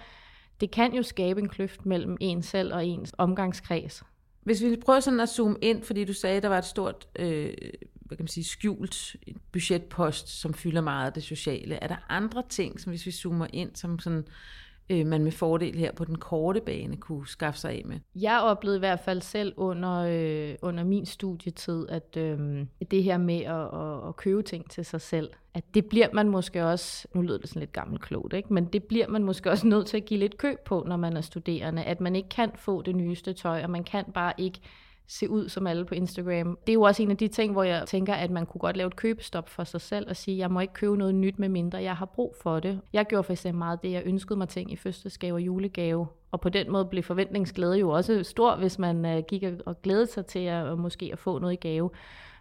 det 0.63 0.71
kan 0.71 0.95
jo 0.95 1.03
skabe 1.03 1.41
en 1.41 1.49
kløft 1.49 1.87
mellem 1.87 2.17
en 2.21 2.43
selv 2.43 2.75
og 2.75 2.87
ens 2.87 3.15
omgangskreds. 3.19 4.03
Hvis 4.43 4.63
vi 4.63 4.77
prøver 4.77 5.01
sådan 5.01 5.21
at 5.21 5.29
zoome 5.29 5.57
ind, 5.61 5.83
fordi 5.83 6.05
du 6.05 6.13
sagde, 6.13 6.37
at 6.37 6.43
der 6.43 6.49
var 6.49 6.59
et 6.59 6.65
stort, 6.65 7.09
øh, 7.19 7.55
hvad 7.93 8.17
kan 8.17 8.23
man 8.25 8.29
sige, 8.29 8.45
skjult 8.45 9.17
budgetpost, 9.53 10.29
som 10.29 10.55
fylder 10.55 10.81
meget 10.81 11.07
af 11.07 11.13
det 11.13 11.23
sociale. 11.23 11.75
Er 11.75 11.87
der 11.87 11.97
andre 12.09 12.43
ting, 12.49 12.81
som 12.81 12.91
hvis 12.91 13.07
vi 13.07 13.11
zoomer 13.11 13.47
ind, 13.53 13.71
som 13.77 13.99
sådan 13.99 14.25
øh, 14.91 15.07
man 15.07 15.25
med 15.25 15.33
fordel 15.33 15.79
her 15.79 15.93
på 15.93 16.05
den 16.05 16.19
korte 16.19 16.61
bane 16.61 16.97
kunne 16.97 17.29
skaffe 17.29 17.61
sig 17.61 17.71
af 17.71 17.83
med? 17.85 17.99
Jeg 18.15 18.41
oplevede 18.41 18.77
i 18.77 18.79
hvert 18.79 19.01
fald 19.01 19.21
selv 19.21 19.55
under, 19.57 20.07
øh, 20.09 20.55
under 20.63 20.85
min 20.85 21.07
studietid, 21.07 21.89
at 21.89 22.17
øh, 22.17 22.67
det 22.91 23.03
her 23.03 23.19
med 23.19 23.41
at, 23.41 23.81
at, 23.81 24.09
at 24.09 24.17
købe 24.17 24.43
ting 24.43 24.71
til 24.71 24.85
sig 24.85 25.01
selv, 25.01 25.31
at 25.55 25.65
det 25.75 25.87
bliver 25.87 26.09
man 26.13 26.29
måske 26.29 26.65
også, 26.65 27.09
nu 27.15 27.23
lyder 27.23 27.39
det 27.39 27.49
sådan 27.49 27.61
lidt 27.61 27.73
gammelt 27.73 28.03
klogt, 28.03 28.33
ikke? 28.33 28.55
men 28.55 28.65
det 28.65 28.85
bliver 28.85 29.09
man 29.09 29.25
måske 29.25 29.51
også 29.51 29.67
nødt 29.75 29.87
til 29.87 29.97
at 29.97 30.05
give 30.05 30.21
lidt 30.21 30.39
køb 30.39 30.59
på, 30.65 30.85
når 30.89 30.97
man 30.97 31.17
er 31.17 31.21
studerende, 31.21 31.85
at 31.85 32.01
man 32.01 32.17
ikke 32.17 32.29
kan 32.29 32.51
få 32.55 32.83
det 32.83 32.97
nyeste 32.97 33.33
tøj, 33.33 33.63
og 33.63 33.71
man 33.71 33.85
kan 33.85 34.05
bare 34.15 34.33
ikke 34.39 34.61
se 35.07 35.31
ud 35.31 35.49
som 35.49 35.67
alle 35.67 35.85
på 35.85 35.95
Instagram. 35.95 36.59
Det 36.67 36.73
er 36.73 36.75
jo 36.75 36.83
også 36.83 37.03
en 37.03 37.11
af 37.11 37.17
de 37.17 37.29
ting, 37.29 37.53
hvor 37.53 37.63
jeg 37.63 37.87
tænker, 37.87 38.15
at 38.15 38.31
man 38.31 38.47
kunne 38.47 38.59
godt 38.59 38.77
lave 38.77 38.87
et 38.87 38.97
købestop 38.97 39.49
for 39.49 39.65
sig 39.65 39.81
selv 39.81 40.09
og 40.09 40.17
sige, 40.17 40.39
jeg 40.39 40.51
må 40.51 40.61
ikke 40.61 40.75
købe 40.75 40.97
noget 40.97 41.15
nyt, 41.15 41.39
med 41.39 41.49
mindre 41.49 41.83
jeg 41.83 41.97
har 41.97 42.07
brug 42.07 42.37
for 42.43 42.61
det. 42.61 42.81
Jeg 42.93 43.07
gjorde 43.07 43.25
for 43.25 43.33
eksempel 43.33 43.59
meget 43.59 43.83
det, 43.83 43.93
jeg 43.93 44.03
ønskede 44.05 44.39
mig 44.39 44.49
ting 44.49 44.73
i 44.73 44.77
fødselsdagsgave 44.77 45.35
og 45.35 45.41
julegave. 45.41 46.07
Og 46.31 46.41
på 46.41 46.49
den 46.49 46.73
måde 46.73 46.85
blev 46.85 47.03
forventningsglæde 47.03 47.79
jo 47.79 47.91
også 47.91 48.23
stor, 48.23 48.57
hvis 48.57 48.79
man 48.79 49.05
øh, 49.07 49.23
gik 49.29 49.45
og 49.67 49.83
glædede 49.83 50.07
sig 50.07 50.27
til 50.27 50.39
at, 50.39 50.79
måske 50.79 51.11
at 51.13 51.19
få 51.19 51.39
noget 51.39 51.53
i 51.53 51.57
gave. 51.57 51.91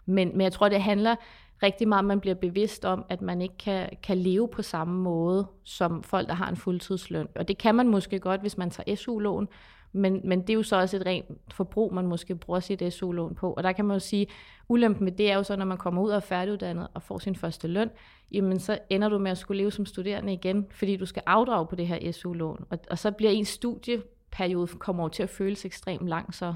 Men, 0.05 0.31
men 0.31 0.41
jeg 0.41 0.51
tror, 0.51 0.69
det 0.69 0.81
handler 0.81 1.15
rigtig 1.63 1.87
meget, 1.87 1.99
at 1.99 2.05
man 2.05 2.19
bliver 2.19 2.35
bevidst 2.35 2.85
om, 2.85 3.05
at 3.09 3.21
man 3.21 3.41
ikke 3.41 3.57
kan, 3.57 3.89
kan 4.03 4.17
leve 4.17 4.47
på 4.47 4.61
samme 4.61 5.01
måde 5.03 5.47
som 5.63 6.03
folk, 6.03 6.27
der 6.27 6.33
har 6.33 6.49
en 6.49 6.55
fuldtidsløn. 6.55 7.27
Og 7.35 7.47
det 7.47 7.57
kan 7.57 7.75
man 7.75 7.87
måske 7.87 8.19
godt, 8.19 8.41
hvis 8.41 8.57
man 8.57 8.69
tager 8.69 8.95
SU-lån, 8.95 9.47
men, 9.93 10.21
men 10.23 10.41
det 10.41 10.49
er 10.49 10.53
jo 10.53 10.63
så 10.63 10.75
også 10.75 10.97
et 10.97 11.05
rent 11.05 11.25
forbrug, 11.51 11.93
man 11.93 12.07
måske 12.07 12.35
bruger 12.35 12.59
sit 12.59 12.93
SU-lån 12.93 13.35
på. 13.35 13.53
Og 13.53 13.63
der 13.63 13.71
kan 13.71 13.85
man 13.85 13.95
jo 13.95 13.99
sige, 13.99 14.27
ulempen 14.69 15.05
med 15.05 15.11
det 15.11 15.31
er 15.31 15.35
jo 15.35 15.43
så, 15.43 15.55
når 15.55 15.65
man 15.65 15.77
kommer 15.77 16.01
ud 16.01 16.09
og 16.09 16.15
er 16.15 16.19
færdiguddannet 16.19 16.87
og 16.93 17.03
får 17.03 17.19
sin 17.19 17.35
første 17.35 17.67
løn, 17.67 17.89
jamen 18.31 18.59
så 18.59 18.79
ender 18.89 19.09
du 19.09 19.17
med 19.17 19.31
at 19.31 19.37
skulle 19.37 19.57
leve 19.57 19.71
som 19.71 19.85
studerende 19.85 20.33
igen, 20.33 20.67
fordi 20.71 20.97
du 20.97 21.05
skal 21.05 21.23
afdrage 21.25 21.67
på 21.67 21.75
det 21.75 21.87
her 21.87 22.11
SU-lån. 22.11 22.65
Og, 22.69 22.79
og 22.89 22.99
så 22.99 23.11
bliver 23.11 23.31
en 23.31 23.45
studieperiode 23.45 24.67
kommer 24.67 25.03
over 25.03 25.09
til 25.09 25.23
at 25.23 25.29
føles 25.29 25.65
ekstremt 25.65 26.07
lang. 26.07 26.35
Så 26.35 26.53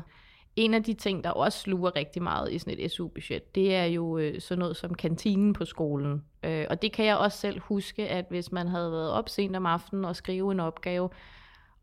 en 0.56 0.74
af 0.74 0.84
de 0.84 0.94
ting, 0.94 1.24
der 1.24 1.30
også 1.30 1.60
sluger 1.60 1.96
rigtig 1.96 2.24
meget 2.24 2.52
i 2.52 2.60
sådan 2.60 2.80
et 2.80 2.92
SU-budget, 2.92 3.56
det 3.56 3.76
er 3.76 3.86
jo 3.86 4.18
øh, 4.18 4.42
sådan 4.42 4.60
noget 4.60 4.78
som 4.78 4.94
kantinen 4.94 5.54
på 5.54 5.66
skolen. 5.66 6.24
Øh, 6.44 6.66
og 6.70 6.82
det 6.82 6.92
kan 6.92 7.06
jeg 7.06 7.18
også 7.18 7.38
selv 7.38 7.60
huske, 7.60 8.08
at 8.08 8.26
hvis 8.30 8.52
man 8.52 8.68
havde 8.68 8.92
været 8.92 9.12
op 9.12 9.30
sent 9.30 9.56
om 9.56 9.66
aftenen 9.66 10.06
og 10.06 10.16
skrive 10.16 10.52
en 10.52 10.60
opgave, 10.60 11.10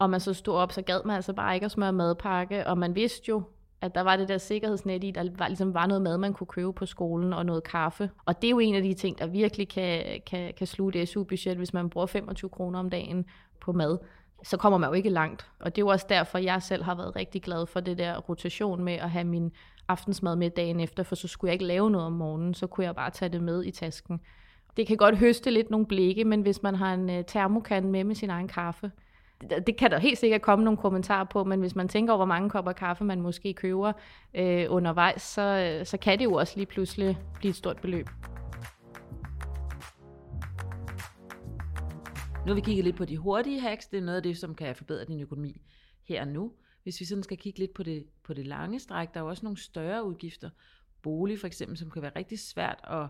og 0.02 0.10
man 0.10 0.20
så 0.20 0.34
stod 0.34 0.54
op, 0.54 0.72
så 0.72 0.82
gad 0.82 1.00
man 1.04 1.16
altså 1.16 1.32
bare 1.32 1.54
ikke 1.54 1.64
at 1.64 1.70
smøre 1.70 1.93
madpakke, 1.93 2.66
og 2.66 2.78
man 2.78 2.94
vidste 2.94 3.28
jo, 3.28 3.43
at 3.81 3.94
der 3.94 4.00
var 4.00 4.16
det 4.16 4.28
der 4.28 4.38
sikkerhedsnet 4.38 5.04
i, 5.04 5.10
der 5.10 5.28
var, 5.38 5.49
ligesom 5.49 5.75
var 5.75 5.87
noget 5.87 6.02
mad, 6.02 6.19
man 6.19 6.32
kunne 6.32 6.46
købe 6.46 6.72
på 6.72 6.87
skolen, 6.87 7.32
og 7.32 7.46
noget 7.46 7.64
kaffe. 7.64 8.10
Og 8.25 8.43
det 8.43 8.49
er 8.49 8.50
jo 8.50 8.58
en 8.58 8.75
af 8.75 8.82
de 8.82 8.94
ting, 8.94 9.19
der 9.19 9.26
virkelig 9.26 9.69
kan, 9.69 10.20
kan, 10.26 10.54
kan 10.56 10.66
sluge 10.66 10.93
det 10.93 11.08
SU-budget, 11.08 11.56
hvis 11.56 11.72
man 11.72 11.90
bruger 11.90 12.06
25 12.06 12.50
kroner 12.50 12.78
om 12.78 12.90
dagen 12.90 13.25
på 13.60 13.72
mad 13.72 13.99
så 14.43 14.56
kommer 14.56 14.78
man 14.78 14.88
jo 14.88 14.94
ikke 14.94 15.10
langt. 15.10 15.46
Og 15.60 15.76
det 15.76 15.82
er 15.82 15.84
jo 15.84 15.88
også 15.88 16.06
derfor, 16.08 16.38
jeg 16.38 16.62
selv 16.62 16.82
har 16.82 16.94
været 16.94 17.16
rigtig 17.16 17.43
glad 17.43 17.66
for 17.66 17.81
det 17.81 17.98
der 17.98 18.19
rotation 18.19 18.84
med 18.84 18.93
at 18.93 19.10
have 19.10 19.25
min 19.25 19.52
aftensmad 19.88 20.37
med 20.37 20.50
dagen 20.50 20.81
efter, 20.81 21.02
for 21.02 21.14
så 21.14 21.28
skulle 21.28 21.48
jeg 21.48 21.52
ikke 21.52 21.64
lave 21.64 21.91
noget 21.91 22.06
om 22.06 22.12
morgenen, 22.12 22.55
så 22.55 22.67
kunne 22.67 22.84
jeg 22.84 22.94
bare 22.94 23.10
tage 23.10 23.29
det 23.29 23.43
med 23.43 23.65
i 23.65 23.70
tasken. 23.70 24.20
Det 24.76 24.86
kan 24.86 24.96
godt 24.96 25.19
høste 25.19 25.50
lidt 25.50 25.70
nogle 25.70 25.86
blikke, 25.86 26.24
men 26.24 26.43
hvis 26.43 26.62
man 26.62 26.74
har 26.74 26.94
en 26.94 27.06
termokande 27.06 27.22
termokan 27.22 27.91
med 27.91 28.05
med 28.05 28.15
sin 28.15 28.31
egen 28.31 28.48
kaffe, 28.48 28.91
det 29.67 29.77
kan 29.77 29.91
der 29.91 29.99
helt 29.99 30.19
sikkert 30.19 30.43
komme 30.43 30.65
nogle 30.65 30.79
kommentarer 30.79 31.25
på, 31.25 31.44
men 31.44 31.61
hvis 31.61 31.75
man 31.75 31.89
tænker 31.89 32.13
over, 32.13 32.19
hvor 32.19 32.27
mange 32.27 32.51
kopper 32.51 32.72
kaffe 32.72 33.05
man 33.05 33.20
måske 33.20 33.55
køber 33.55 33.93
øh, 34.34 34.67
undervejs, 34.69 35.22
så, 35.22 35.43
øh, 35.43 35.87
så 35.87 35.96
kan 35.96 36.19
det 36.19 36.25
jo 36.25 36.32
også 36.32 36.53
lige 36.56 36.67
pludselig 36.67 37.19
blive 37.39 37.51
et 37.51 37.56
stort 37.56 37.77
beløb. 37.77 38.08
Nu 42.46 42.49
har 42.49 42.55
vi 42.55 42.61
kigget 42.61 42.84
lidt 42.84 42.96
på 42.96 43.05
de 43.05 43.17
hurtige 43.17 43.61
hacks. 43.61 43.87
Det 43.87 43.99
er 43.99 44.03
noget 44.03 44.17
af 44.17 44.22
det, 44.22 44.39
som 44.39 44.55
kan 44.55 44.77
forbedre 44.77 45.05
din 45.05 45.20
økonomi 45.20 45.61
her 46.05 46.20
og 46.20 46.29
nu. 46.29 46.53
Hvis 46.82 47.01
vi 47.01 47.05
sådan 47.05 47.22
skal 47.22 47.37
kigge 47.37 47.58
lidt 47.58 47.75
på 47.75 47.82
det, 47.82 48.06
på 48.25 48.34
det 48.34 48.46
lange 48.46 48.79
stræk, 48.79 49.15
der 49.15 49.20
er 49.20 49.25
også 49.25 49.44
nogle 49.46 49.58
større 49.58 50.05
udgifter. 50.05 50.51
Bolig 51.03 51.41
for 51.41 51.46
eksempel, 51.46 51.79
som 51.79 51.91
kan 51.91 52.03
være 52.03 52.13
rigtig 52.17 52.39
svært 52.39 52.81
at, 52.84 53.06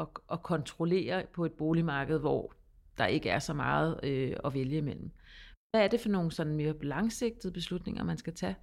at, 0.00 0.06
at 0.32 0.42
kontrollere 0.42 1.22
på 1.32 1.44
et 1.44 1.52
boligmarked, 1.52 2.18
hvor 2.18 2.52
der 2.98 3.06
ikke 3.06 3.28
er 3.28 3.38
så 3.38 3.54
meget 3.54 4.00
øh, 4.02 4.36
at 4.44 4.54
vælge 4.54 4.76
imellem. 4.76 5.10
Hvad 5.76 5.84
er 5.84 5.88
det 5.88 6.00
for 6.00 6.08
nogle 6.08 6.32
sådan 6.32 6.56
mere 6.56 6.74
langsigtede 6.82 7.52
beslutninger, 7.52 8.04
man 8.04 8.16
skal 8.16 8.34
tage 8.34 8.56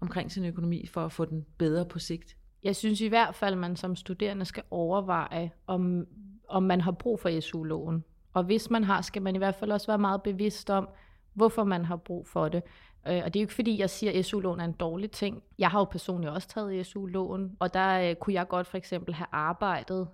omkring 0.00 0.32
sin 0.32 0.44
økonomi 0.44 0.86
for 0.86 1.04
at 1.04 1.12
få 1.12 1.24
den 1.24 1.46
bedre 1.58 1.84
på 1.84 1.98
sigt? 1.98 2.36
Jeg 2.62 2.76
synes 2.76 3.00
i 3.00 3.06
hvert 3.06 3.34
fald, 3.34 3.54
at 3.54 3.58
man 3.58 3.76
som 3.76 3.96
studerende 3.96 4.44
skal 4.44 4.62
overveje, 4.70 5.50
om, 5.66 6.06
om 6.48 6.62
man 6.62 6.80
har 6.80 6.92
brug 6.92 7.20
for 7.20 7.40
SU-lån. 7.40 8.04
Og 8.32 8.44
hvis 8.44 8.70
man 8.70 8.84
har, 8.84 9.00
skal 9.00 9.22
man 9.22 9.34
i 9.34 9.38
hvert 9.38 9.54
fald 9.54 9.72
også 9.72 9.86
være 9.86 9.98
meget 9.98 10.22
bevidst 10.22 10.70
om, 10.70 10.88
hvorfor 11.34 11.64
man 11.64 11.84
har 11.84 11.96
brug 11.96 12.26
for 12.26 12.48
det. 12.48 12.62
Øh, 13.08 13.22
og 13.24 13.34
det 13.34 13.36
er 13.36 13.42
jo 13.42 13.44
ikke 13.44 13.54
fordi, 13.54 13.80
jeg 13.80 13.90
siger, 13.90 14.18
at 14.18 14.24
SU-lån 14.24 14.60
er 14.60 14.64
en 14.64 14.72
dårlig 14.72 15.10
ting. 15.10 15.42
Jeg 15.58 15.70
har 15.70 15.78
jo 15.78 15.84
personligt 15.84 16.32
også 16.32 16.48
taget 16.48 16.86
SU-lån, 16.86 17.56
og 17.58 17.74
der 17.74 18.10
øh, 18.10 18.16
kunne 18.16 18.34
jeg 18.34 18.48
godt 18.48 18.66
for 18.66 18.76
eksempel 18.76 19.14
have 19.14 19.28
arbejdet 19.32 20.08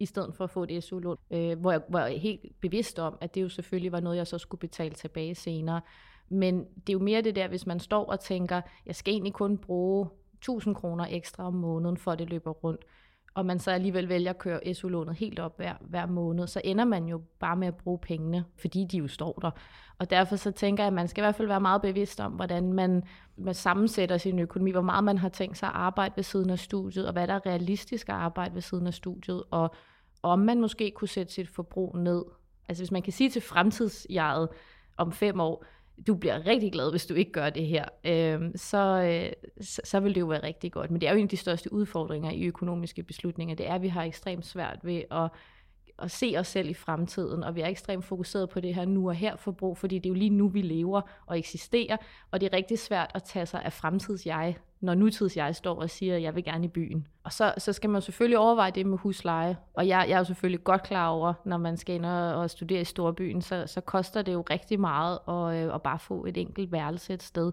i 0.00 0.06
stedet 0.06 0.34
for 0.34 0.44
at 0.44 0.50
få 0.50 0.66
et 0.68 0.84
SU-lån, 0.84 1.16
øh, 1.30 1.58
hvor, 1.58 1.72
jeg 1.72 1.80
var 1.88 2.06
helt 2.06 2.40
bevidst 2.60 2.98
om, 2.98 3.18
at 3.20 3.34
det 3.34 3.42
jo 3.42 3.48
selvfølgelig 3.48 3.92
var 3.92 4.00
noget, 4.00 4.16
jeg 4.16 4.26
så 4.26 4.38
skulle 4.38 4.60
betale 4.60 4.94
tilbage 4.94 5.34
senere. 5.34 5.80
Men 6.28 6.58
det 6.58 6.88
er 6.88 6.92
jo 6.92 6.98
mere 6.98 7.22
det 7.22 7.36
der, 7.36 7.48
hvis 7.48 7.66
man 7.66 7.80
står 7.80 8.04
og 8.04 8.20
tænker, 8.20 8.60
jeg 8.86 8.96
skal 8.96 9.12
egentlig 9.12 9.32
kun 9.32 9.58
bruge 9.58 10.08
1000 10.34 10.74
kroner 10.74 11.06
ekstra 11.10 11.46
om 11.46 11.54
måneden, 11.54 11.96
for 11.96 12.12
at 12.12 12.18
det 12.18 12.30
løber 12.30 12.50
rundt. 12.50 12.84
og 13.34 13.46
man 13.46 13.58
så 13.58 13.70
alligevel 13.70 14.08
vælger 14.08 14.30
at 14.30 14.38
køre 14.38 14.74
SU-lånet 14.74 15.14
helt 15.14 15.38
op 15.38 15.56
hver, 15.56 15.74
hver 15.80 16.06
måned, 16.06 16.46
så 16.46 16.60
ender 16.64 16.84
man 16.84 17.06
jo 17.06 17.22
bare 17.40 17.56
med 17.56 17.68
at 17.68 17.76
bruge 17.76 17.98
pengene, 17.98 18.44
fordi 18.60 18.84
de 18.84 18.98
jo 18.98 19.08
står 19.08 19.38
der. 19.42 19.50
Og 19.98 20.10
derfor 20.10 20.36
så 20.36 20.50
tænker 20.50 20.82
jeg, 20.82 20.86
at 20.86 20.92
man 20.92 21.08
skal 21.08 21.22
i 21.22 21.24
hvert 21.24 21.34
fald 21.34 21.48
være 21.48 21.60
meget 21.60 21.82
bevidst 21.82 22.20
om, 22.20 22.32
hvordan 22.32 22.72
man, 22.72 23.02
man 23.36 23.54
sammensætter 23.54 24.18
sin 24.18 24.38
økonomi, 24.38 24.70
hvor 24.70 24.80
meget 24.80 25.04
man 25.04 25.18
har 25.18 25.28
tænkt 25.28 25.58
sig 25.58 25.68
at 25.68 25.74
arbejde 25.74 26.12
ved 26.16 26.24
siden 26.24 26.50
af 26.50 26.58
studiet, 26.58 27.06
og 27.06 27.12
hvad 27.12 27.26
der 27.26 27.34
er 27.34 27.46
realistisk 27.46 28.08
at 28.08 28.14
arbejde 28.14 28.54
ved 28.54 28.62
siden 28.62 28.86
af 28.86 28.94
studiet, 28.94 29.42
og 29.50 29.74
om 30.22 30.38
man 30.38 30.60
måske 30.60 30.90
kunne 30.90 31.08
sætte 31.08 31.32
sit 31.32 31.48
forbrug 31.48 31.98
ned. 31.98 32.24
Altså 32.68 32.82
hvis 32.82 32.90
man 32.90 33.02
kan 33.02 33.12
sige 33.12 33.30
til 33.30 33.42
fremtidsjeget 33.42 34.48
om 34.96 35.12
fem 35.12 35.40
år, 35.40 35.64
du 36.06 36.14
bliver 36.14 36.46
rigtig 36.46 36.72
glad, 36.72 36.90
hvis 36.90 37.06
du 37.06 37.14
ikke 37.14 37.32
gør 37.32 37.50
det 37.50 37.66
her, 37.66 37.84
øh, 38.04 38.50
så, 38.56 38.78
øh, 38.78 39.32
så, 39.60 39.80
så 39.84 40.00
vil 40.00 40.14
det 40.14 40.20
jo 40.20 40.26
være 40.26 40.42
rigtig 40.42 40.72
godt. 40.72 40.90
Men 40.90 41.00
det 41.00 41.08
er 41.08 41.12
jo 41.12 41.18
en 41.18 41.24
af 41.24 41.28
de 41.28 41.36
største 41.36 41.72
udfordringer 41.72 42.30
i 42.30 42.44
økonomiske 42.44 43.02
beslutninger, 43.02 43.54
det 43.54 43.68
er, 43.68 43.74
at 43.74 43.82
vi 43.82 43.88
har 43.88 44.02
ekstremt 44.02 44.46
svært 44.46 44.78
ved 44.82 45.02
at 45.10 45.30
at 46.02 46.10
se 46.10 46.34
os 46.38 46.46
selv 46.46 46.68
i 46.68 46.74
fremtiden, 46.74 47.44
og 47.44 47.54
vi 47.54 47.60
er 47.60 47.66
ekstremt 47.66 48.04
fokuseret 48.04 48.50
på 48.50 48.60
det 48.60 48.74
her 48.74 48.84
nu 48.84 49.08
og 49.08 49.14
her 49.14 49.36
forbrug, 49.36 49.78
fordi 49.78 49.98
det 49.98 50.06
er 50.06 50.10
jo 50.10 50.14
lige 50.14 50.30
nu, 50.30 50.48
vi 50.48 50.62
lever 50.62 51.00
og 51.26 51.38
eksisterer, 51.38 51.96
og 52.30 52.40
det 52.40 52.52
er 52.52 52.56
rigtig 52.56 52.78
svært 52.78 53.10
at 53.14 53.22
tage 53.22 53.46
sig 53.46 53.62
af 53.64 53.72
fremtids 53.72 54.26
jeg, 54.26 54.56
når 54.80 54.94
nutids 54.94 55.36
jeg 55.36 55.56
står 55.56 55.80
og 55.80 55.90
siger, 55.90 56.16
at 56.16 56.22
jeg 56.22 56.34
vil 56.34 56.44
gerne 56.44 56.64
i 56.64 56.68
byen. 56.68 57.06
Og 57.24 57.32
så, 57.32 57.54
så 57.58 57.72
skal 57.72 57.90
man 57.90 58.02
selvfølgelig 58.02 58.38
overveje 58.38 58.70
det 58.70 58.86
med 58.86 58.98
husleje, 58.98 59.56
og 59.74 59.88
jeg, 59.88 60.06
jeg 60.08 60.14
er 60.14 60.18
jo 60.18 60.24
selvfølgelig 60.24 60.64
godt 60.64 60.82
klar 60.82 61.08
over, 61.08 61.34
når 61.44 61.58
man 61.58 61.76
skal 61.76 61.94
ind 61.94 62.06
og, 62.06 62.34
og 62.34 62.50
studere 62.50 62.80
i 62.80 62.84
storbyen, 62.84 63.42
så, 63.42 63.66
så 63.66 63.80
koster 63.80 64.22
det 64.22 64.32
jo 64.32 64.44
rigtig 64.50 64.80
meget 64.80 65.18
at, 65.28 65.66
øh, 65.66 65.74
at 65.74 65.82
bare 65.82 65.98
få 65.98 66.24
et 66.24 66.36
enkelt 66.36 66.72
værelse 66.72 67.14
et 67.14 67.22
sted. 67.22 67.52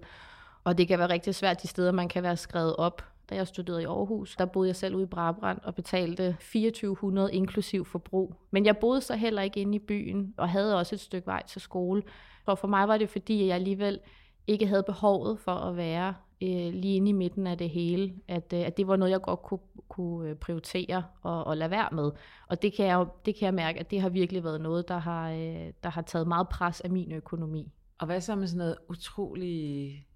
Og 0.63 0.77
det 0.77 0.87
kan 0.87 0.99
være 0.99 1.09
rigtig 1.09 1.35
svært 1.35 1.61
de 1.61 1.67
steder, 1.67 1.91
man 1.91 2.09
kan 2.09 2.23
være 2.23 2.37
skrevet 2.37 2.75
op 2.75 3.03
da 3.29 3.35
jeg 3.35 3.47
studerede 3.47 3.81
i 3.81 3.85
Aarhus. 3.85 4.35
Der 4.35 4.45
boede 4.45 4.67
jeg 4.67 4.75
selv 4.75 4.95
ude 4.95 5.03
i 5.03 5.07
Brabrand 5.07 5.59
og 5.63 5.75
betalte 5.75 6.37
2400 6.39 7.33
inklusiv 7.33 7.85
forbrug. 7.85 8.35
Men 8.51 8.65
jeg 8.65 8.77
boede 8.77 9.01
så 9.01 9.15
heller 9.15 9.41
ikke 9.41 9.59
inde 9.59 9.75
i 9.75 9.79
byen 9.79 10.33
og 10.37 10.49
havde 10.49 10.77
også 10.77 10.95
et 10.95 10.99
stykke 10.99 11.27
vej 11.27 11.43
til 11.45 11.61
skole. 11.61 12.03
Og 12.45 12.59
for 12.59 12.67
mig 12.67 12.87
var 12.87 12.97
det 12.97 13.09
fordi, 13.09 13.47
jeg 13.47 13.55
alligevel 13.55 13.99
ikke 14.47 14.67
havde 14.67 14.83
behovet 14.83 15.39
for 15.39 15.51
at 15.51 15.77
være 15.77 16.13
øh, 16.41 16.73
lige 16.73 16.95
inde 16.95 17.09
i 17.09 17.13
midten 17.13 17.47
af 17.47 17.57
det 17.57 17.69
hele. 17.69 18.15
At, 18.27 18.53
øh, 18.53 18.59
at 18.59 18.77
det 18.77 18.87
var 18.87 18.95
noget, 18.95 19.11
jeg 19.11 19.21
godt 19.21 19.41
kunne, 19.41 19.59
kunne 19.87 20.29
øh, 20.29 20.35
prioritere 20.35 21.03
og, 21.21 21.43
og 21.43 21.57
lade 21.57 21.71
være 21.71 21.89
med. 21.91 22.11
Og 22.47 22.61
det 22.61 22.73
kan, 22.73 22.85
jeg, 22.85 23.05
det 23.25 23.35
kan 23.35 23.45
jeg 23.45 23.53
mærke, 23.53 23.79
at 23.79 23.91
det 23.91 24.01
har 24.01 24.09
virkelig 24.09 24.43
været 24.43 24.61
noget, 24.61 24.87
der 24.87 24.97
har, 24.97 25.31
øh, 25.31 25.73
der 25.83 25.89
har 25.89 26.01
taget 26.01 26.27
meget 26.27 26.49
pres 26.49 26.81
af 26.81 26.89
min 26.89 27.11
økonomi. 27.11 27.71
Og 27.97 28.05
hvad 28.05 28.21
så 28.21 28.35
med 28.35 28.47
sådan 28.47 28.57
noget 28.57 28.77
utrolig 28.89 30.07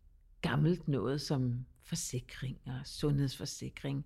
gammelt 0.41 0.87
noget, 0.87 1.21
som 1.21 1.65
forsikring 1.83 2.57
og 2.65 2.79
sundhedsforsikring. 2.85 4.05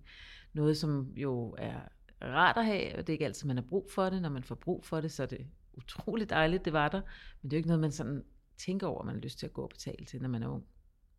Noget, 0.52 0.76
som 0.76 1.12
jo 1.16 1.54
er 1.58 1.80
rart 2.22 2.56
at 2.56 2.64
have, 2.64 2.92
og 2.92 2.98
det 2.98 3.08
er 3.08 3.12
ikke 3.12 3.24
altid, 3.24 3.46
man 3.46 3.56
har 3.56 3.64
brug 3.68 3.90
for 3.90 4.10
det. 4.10 4.22
Når 4.22 4.28
man 4.28 4.44
får 4.44 4.54
brug 4.54 4.84
for 4.84 5.00
det, 5.00 5.12
så 5.12 5.22
er 5.22 5.26
det 5.26 5.46
utroligt 5.74 6.30
dejligt, 6.30 6.64
det 6.64 6.72
var 6.72 6.88
der. 6.88 7.00
Men 7.42 7.50
det 7.50 7.52
er 7.52 7.56
jo 7.56 7.58
ikke 7.58 7.68
noget, 7.68 7.80
man 7.80 7.92
sådan 7.92 8.24
tænker 8.58 8.86
over, 8.86 9.04
man 9.04 9.14
har 9.14 9.20
lyst 9.20 9.38
til 9.38 9.46
at 9.46 9.52
gå 9.52 9.62
og 9.62 9.68
betale 9.68 10.04
til, 10.04 10.22
når 10.22 10.28
man 10.28 10.42
er 10.42 10.48
ung. 10.48 10.64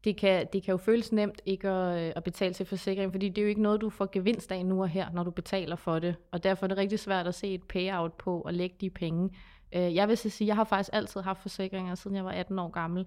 Det 0.07 0.17
kan, 0.17 0.47
det 0.53 0.63
kan 0.63 0.71
jo 0.71 0.77
føles 0.77 1.11
nemt 1.11 1.41
ikke 1.45 1.69
at, 1.69 2.07
øh, 2.07 2.13
at 2.15 2.23
betale 2.23 2.53
til 2.53 2.65
forsikring, 2.65 3.11
fordi 3.11 3.29
det 3.29 3.37
er 3.37 3.41
jo 3.41 3.49
ikke 3.49 3.61
noget, 3.61 3.81
du 3.81 3.89
får 3.89 4.09
gevinst 4.11 4.51
af 4.51 4.65
nu 4.65 4.81
og 4.81 4.89
her, 4.89 5.11
når 5.11 5.23
du 5.23 5.31
betaler 5.31 5.75
for 5.75 5.99
det. 5.99 6.15
Og 6.31 6.43
derfor 6.43 6.65
er 6.65 6.67
det 6.67 6.77
rigtig 6.77 6.99
svært 6.99 7.27
at 7.27 7.35
se 7.35 7.53
et 7.53 7.63
payout 7.63 8.13
på 8.13 8.41
og 8.41 8.53
lægge 8.53 8.75
de 8.81 8.89
penge. 8.89 9.29
Øh, 9.75 9.95
jeg 9.95 10.07
vil 10.07 10.17
så 10.17 10.29
sige, 10.29 10.45
at 10.45 10.47
jeg 10.47 10.55
har 10.55 10.63
faktisk 10.63 10.89
altid 10.93 11.21
haft 11.21 11.41
forsikringer, 11.41 11.95
siden 11.95 12.15
jeg 12.15 12.25
var 12.25 12.31
18 12.31 12.59
år 12.59 12.69
gammel. 12.69 13.05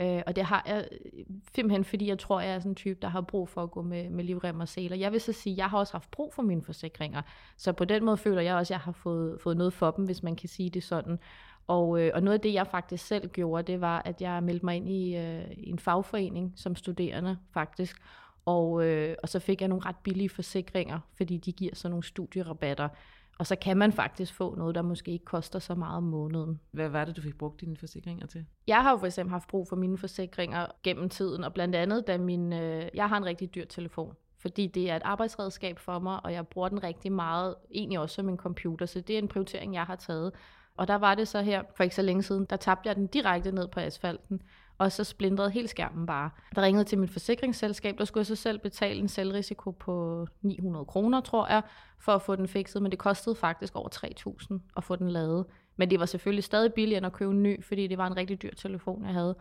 Øh, 0.00 0.22
og 0.26 0.36
det 0.36 0.44
har 0.44 0.62
jeg 0.66 0.88
øh, 0.92 1.24
simpelthen, 1.54 1.84
fordi 1.84 2.08
jeg 2.08 2.18
tror, 2.18 2.40
jeg 2.40 2.54
er 2.54 2.58
sådan 2.58 2.72
en 2.72 2.76
type, 2.76 2.98
der 3.02 3.08
har 3.08 3.20
brug 3.20 3.48
for 3.48 3.62
at 3.62 3.70
gå 3.70 3.82
med, 3.82 4.10
med 4.10 4.24
livrem 4.24 4.60
og 4.60 4.68
seler. 4.68 4.96
Jeg 4.96 5.12
vil 5.12 5.20
så 5.20 5.32
sige, 5.32 5.56
jeg 5.56 5.70
har 5.70 5.78
også 5.78 5.92
haft 5.92 6.10
brug 6.10 6.34
for 6.34 6.42
mine 6.42 6.62
forsikringer. 6.62 7.22
Så 7.56 7.72
på 7.72 7.84
den 7.84 8.04
måde 8.04 8.16
føler 8.16 8.42
jeg 8.42 8.54
også, 8.54 8.74
at 8.74 8.78
jeg 8.78 8.84
har 8.84 8.92
fået, 8.92 9.40
fået 9.40 9.56
noget 9.56 9.72
for 9.72 9.90
dem, 9.90 10.04
hvis 10.04 10.22
man 10.22 10.36
kan 10.36 10.48
sige 10.48 10.70
det 10.70 10.82
sådan. 10.82 11.18
Og, 11.66 12.00
øh, 12.00 12.10
og 12.14 12.22
noget 12.22 12.34
af 12.34 12.40
det, 12.40 12.54
jeg 12.54 12.66
faktisk 12.66 13.06
selv 13.06 13.28
gjorde, 13.28 13.72
det 13.72 13.80
var, 13.80 14.02
at 14.04 14.20
jeg 14.20 14.42
meldte 14.42 14.64
mig 14.64 14.76
ind 14.76 14.88
i, 14.88 15.16
øh, 15.16 15.44
en 15.56 15.78
fagforening 15.78 16.52
som 16.56 16.76
studerende 16.76 17.38
faktisk. 17.54 17.96
Og, 18.44 18.86
øh, 18.86 19.16
og 19.22 19.28
så 19.28 19.38
fik 19.38 19.60
jeg 19.60 19.68
nogle 19.68 19.86
ret 19.86 19.96
billige 20.02 20.28
forsikringer, 20.28 21.00
fordi 21.16 21.36
de 21.36 21.52
giver 21.52 21.74
sådan 21.74 21.90
nogle 21.90 22.04
studierabatter. 22.04 22.88
Og 23.38 23.46
så 23.46 23.56
kan 23.56 23.76
man 23.76 23.92
faktisk 23.92 24.34
få 24.34 24.54
noget, 24.54 24.74
der 24.74 24.82
måske 24.82 25.10
ikke 25.10 25.24
koster 25.24 25.58
så 25.58 25.74
meget 25.74 25.96
om 25.96 26.02
måneden. 26.02 26.60
Hvad 26.70 26.88
var 26.88 27.04
det, 27.04 27.16
du 27.16 27.22
fik 27.22 27.38
brugt 27.38 27.60
dine 27.60 27.76
forsikringer 27.76 28.26
til? 28.26 28.46
Jeg 28.66 28.82
har 28.82 28.90
jo 28.90 28.96
for 28.96 29.06
eksempel 29.06 29.30
haft 29.30 29.48
brug 29.48 29.68
for 29.68 29.76
mine 29.76 29.98
forsikringer 29.98 30.66
gennem 30.82 31.08
tiden, 31.08 31.44
og 31.44 31.54
blandt 31.54 31.74
andet, 31.74 32.06
da 32.06 32.18
min, 32.18 32.52
øh, 32.52 32.88
jeg 32.94 33.08
har 33.08 33.16
en 33.16 33.24
rigtig 33.24 33.54
dyr 33.54 33.64
telefon 33.64 34.14
fordi 34.42 34.66
det 34.66 34.90
er 34.90 34.96
et 34.96 35.02
arbejdsredskab 35.04 35.78
for 35.78 35.98
mig, 35.98 36.20
og 36.24 36.32
jeg 36.32 36.46
bruger 36.46 36.68
den 36.68 36.82
rigtig 36.82 37.12
meget, 37.12 37.54
egentlig 37.70 37.98
også 37.98 38.14
som 38.14 38.28
en 38.28 38.36
computer, 38.36 38.86
så 38.86 39.00
det 39.00 39.14
er 39.14 39.18
en 39.18 39.28
prioritering, 39.28 39.74
jeg 39.74 39.82
har 39.82 39.96
taget. 39.96 40.32
Og 40.76 40.88
der 40.88 40.94
var 40.94 41.14
det 41.14 41.28
så 41.28 41.42
her, 41.42 41.62
for 41.76 41.82
ikke 41.84 41.96
så 41.96 42.02
længe 42.02 42.22
siden, 42.22 42.46
der 42.50 42.56
tabte 42.56 42.88
jeg 42.88 42.96
den 42.96 43.06
direkte 43.06 43.52
ned 43.52 43.68
på 43.68 43.80
asfalten, 43.80 44.42
og 44.78 44.92
så 44.92 45.04
splindrede 45.04 45.50
helt 45.50 45.70
skærmen 45.70 46.06
bare. 46.06 46.30
Der 46.54 46.62
ringede 46.62 46.84
til 46.84 46.98
mit 46.98 47.10
forsikringsselskab, 47.10 47.98
der 47.98 48.04
skulle 48.04 48.20
jeg 48.20 48.26
så 48.26 48.36
selv 48.36 48.58
betale 48.58 49.00
en 49.00 49.08
selvrisiko 49.08 49.70
på 49.70 50.26
900 50.42 50.84
kroner, 50.84 51.20
tror 51.20 51.48
jeg, 51.48 51.62
for 51.98 52.12
at 52.12 52.22
få 52.22 52.36
den 52.36 52.48
fikset, 52.48 52.82
men 52.82 52.90
det 52.90 52.98
kostede 52.98 53.34
faktisk 53.34 53.76
over 53.76 53.88
3.000 53.94 54.58
at 54.76 54.84
få 54.84 54.96
den 54.96 55.10
lavet. 55.10 55.46
Men 55.76 55.90
det 55.90 56.00
var 56.00 56.06
selvfølgelig 56.06 56.44
stadig 56.44 56.72
billigere 56.72 56.98
end 56.98 57.06
at 57.06 57.12
købe 57.12 57.32
en 57.32 57.42
ny, 57.42 57.64
fordi 57.64 57.86
det 57.86 57.98
var 57.98 58.06
en 58.06 58.16
rigtig 58.16 58.42
dyr 58.42 58.54
telefon, 58.54 59.04
jeg 59.04 59.14
havde. 59.14 59.36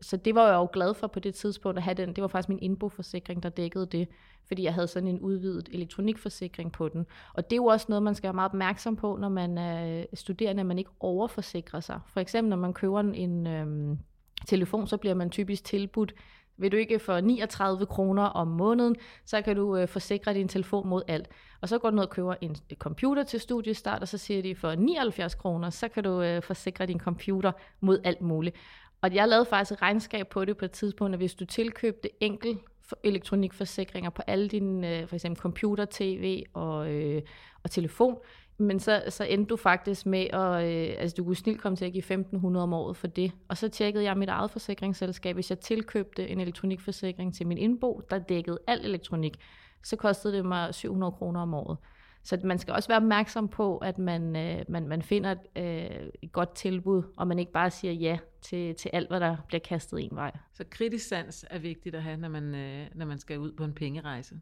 Så 0.00 0.16
det 0.16 0.34
var 0.34 0.46
jeg 0.46 0.54
jo 0.54 0.68
glad 0.72 0.94
for 0.94 1.06
på 1.06 1.20
det 1.20 1.34
tidspunkt 1.34 1.78
at 1.78 1.84
have 1.84 1.94
den. 1.94 2.12
Det 2.12 2.22
var 2.22 2.28
faktisk 2.28 2.48
min 2.48 2.58
indboforsikring, 2.62 3.42
der 3.42 3.48
dækkede 3.48 3.86
det, 3.86 4.08
fordi 4.46 4.62
jeg 4.62 4.74
havde 4.74 4.88
sådan 4.88 5.08
en 5.08 5.20
udvidet 5.20 5.68
elektronikforsikring 5.72 6.72
på 6.72 6.88
den. 6.88 7.06
Og 7.34 7.50
det 7.50 7.52
er 7.52 7.56
jo 7.56 7.64
også 7.64 7.86
noget, 7.88 8.02
man 8.02 8.14
skal 8.14 8.28
være 8.28 8.34
meget 8.34 8.48
opmærksom 8.48 8.96
på, 8.96 9.16
når 9.20 9.28
man 9.28 9.58
er 9.58 10.04
studerende, 10.14 10.60
at 10.60 10.66
man 10.66 10.78
ikke 10.78 10.90
overforsikrer 11.00 11.80
sig. 11.80 12.00
For 12.06 12.20
eksempel, 12.20 12.50
når 12.50 12.56
man 12.56 12.72
køber 12.72 13.00
en, 13.00 13.46
øhm, 13.46 13.98
telefon, 14.46 14.86
så 14.86 14.96
bliver 14.96 15.14
man 15.14 15.30
typisk 15.30 15.64
tilbudt, 15.64 16.14
vil 16.56 16.72
du 16.72 16.76
ikke 16.76 16.98
for 16.98 17.20
39 17.20 17.86
kroner 17.86 18.22
om 18.22 18.48
måneden, 18.48 18.96
så 19.24 19.42
kan 19.42 19.56
du 19.56 19.76
øh, 19.76 19.88
forsikre 19.88 20.34
din 20.34 20.48
telefon 20.48 20.88
mod 20.88 21.02
alt. 21.08 21.28
Og 21.60 21.68
så 21.68 21.78
går 21.78 21.90
du 21.90 21.96
ned 21.96 22.04
og 22.04 22.10
køber 22.10 22.34
en 22.40 22.56
computer 22.78 23.22
til 23.22 23.40
studiestart, 23.40 24.02
og 24.02 24.08
så 24.08 24.18
siger 24.18 24.42
de, 24.42 24.54
for 24.54 24.74
79 24.74 25.34
kroner, 25.34 25.70
så 25.70 25.88
kan 25.88 26.04
du 26.04 26.22
øh, 26.22 26.42
forsikre 26.42 26.86
din 26.86 27.00
computer 27.00 27.52
mod 27.80 28.00
alt 28.04 28.20
muligt. 28.20 28.56
Og 29.04 29.14
jeg 29.14 29.28
lavede 29.28 29.44
faktisk 29.44 29.72
et 29.72 29.82
regnskab 29.82 30.28
på 30.28 30.44
det 30.44 30.56
på 30.56 30.64
et 30.64 30.70
tidspunkt, 30.70 31.14
at 31.14 31.18
hvis 31.18 31.34
du 31.34 31.44
tilkøbte 31.44 32.08
enkel 32.20 32.58
elektronikforsikringer 33.02 34.10
på 34.10 34.22
alle 34.26 34.48
dine, 34.48 34.98
øh, 35.00 35.08
for 35.08 35.16
eksempel 35.16 35.40
computer, 35.40 35.86
tv 35.90 36.42
og, 36.54 36.90
øh, 36.92 37.22
og 37.62 37.70
telefon, 37.70 38.16
men 38.58 38.80
så, 38.80 39.02
så 39.08 39.24
endte 39.24 39.48
du 39.48 39.56
faktisk 39.56 40.06
med 40.06 40.26
at, 40.32 40.64
øh, 40.64 40.94
altså 40.98 41.14
du 41.14 41.24
kunne 41.24 41.36
snilt 41.36 41.60
komme 41.60 41.76
til 41.76 41.84
at 41.84 41.92
give 41.92 42.04
1.500 42.04 42.58
om 42.58 42.72
året 42.72 42.96
for 42.96 43.06
det. 43.06 43.32
Og 43.48 43.56
så 43.56 43.68
tjekkede 43.68 44.04
jeg 44.04 44.16
mit 44.16 44.28
eget 44.28 44.50
forsikringsselskab. 44.50 45.34
Hvis 45.34 45.50
jeg 45.50 45.58
tilkøbte 45.58 46.28
en 46.28 46.40
elektronikforsikring 46.40 47.34
til 47.34 47.46
min 47.46 47.58
indbo, 47.58 48.02
der 48.10 48.18
dækkede 48.18 48.58
al 48.66 48.80
elektronik, 48.84 49.36
så 49.82 49.96
kostede 49.96 50.36
det 50.36 50.44
mig 50.44 50.74
700 50.74 51.12
kroner 51.12 51.40
om 51.40 51.54
året. 51.54 51.76
Så 52.24 52.40
man 52.44 52.58
skal 52.58 52.74
også 52.74 52.88
være 52.88 52.96
opmærksom 52.96 53.48
på, 53.48 53.78
at 53.78 53.98
man, 53.98 54.36
øh, 54.36 54.64
man, 54.68 54.88
man 54.88 55.02
finder 55.02 55.32
et, 55.32 55.38
øh, 55.56 56.08
et 56.22 56.32
godt 56.32 56.54
tilbud, 56.54 57.02
og 57.16 57.26
man 57.26 57.38
ikke 57.38 57.52
bare 57.52 57.70
siger 57.70 57.92
ja 57.92 58.18
til, 58.42 58.74
til 58.74 58.90
alt, 58.92 59.08
hvad 59.08 59.20
der 59.20 59.36
bliver 59.48 59.60
kastet 59.60 60.04
en 60.04 60.16
vej. 60.16 60.36
Så 60.52 60.64
kritisk 60.70 61.08
sans 61.08 61.44
er 61.50 61.58
vigtigt 61.58 61.94
at 61.94 62.02
have, 62.02 62.16
når 62.16 62.28
man, 62.28 62.54
øh, 62.54 62.86
når 62.94 63.06
man 63.06 63.18
skal 63.18 63.38
ud 63.38 63.52
på 63.52 63.64
en 63.64 63.74
pengerejse 63.74 64.40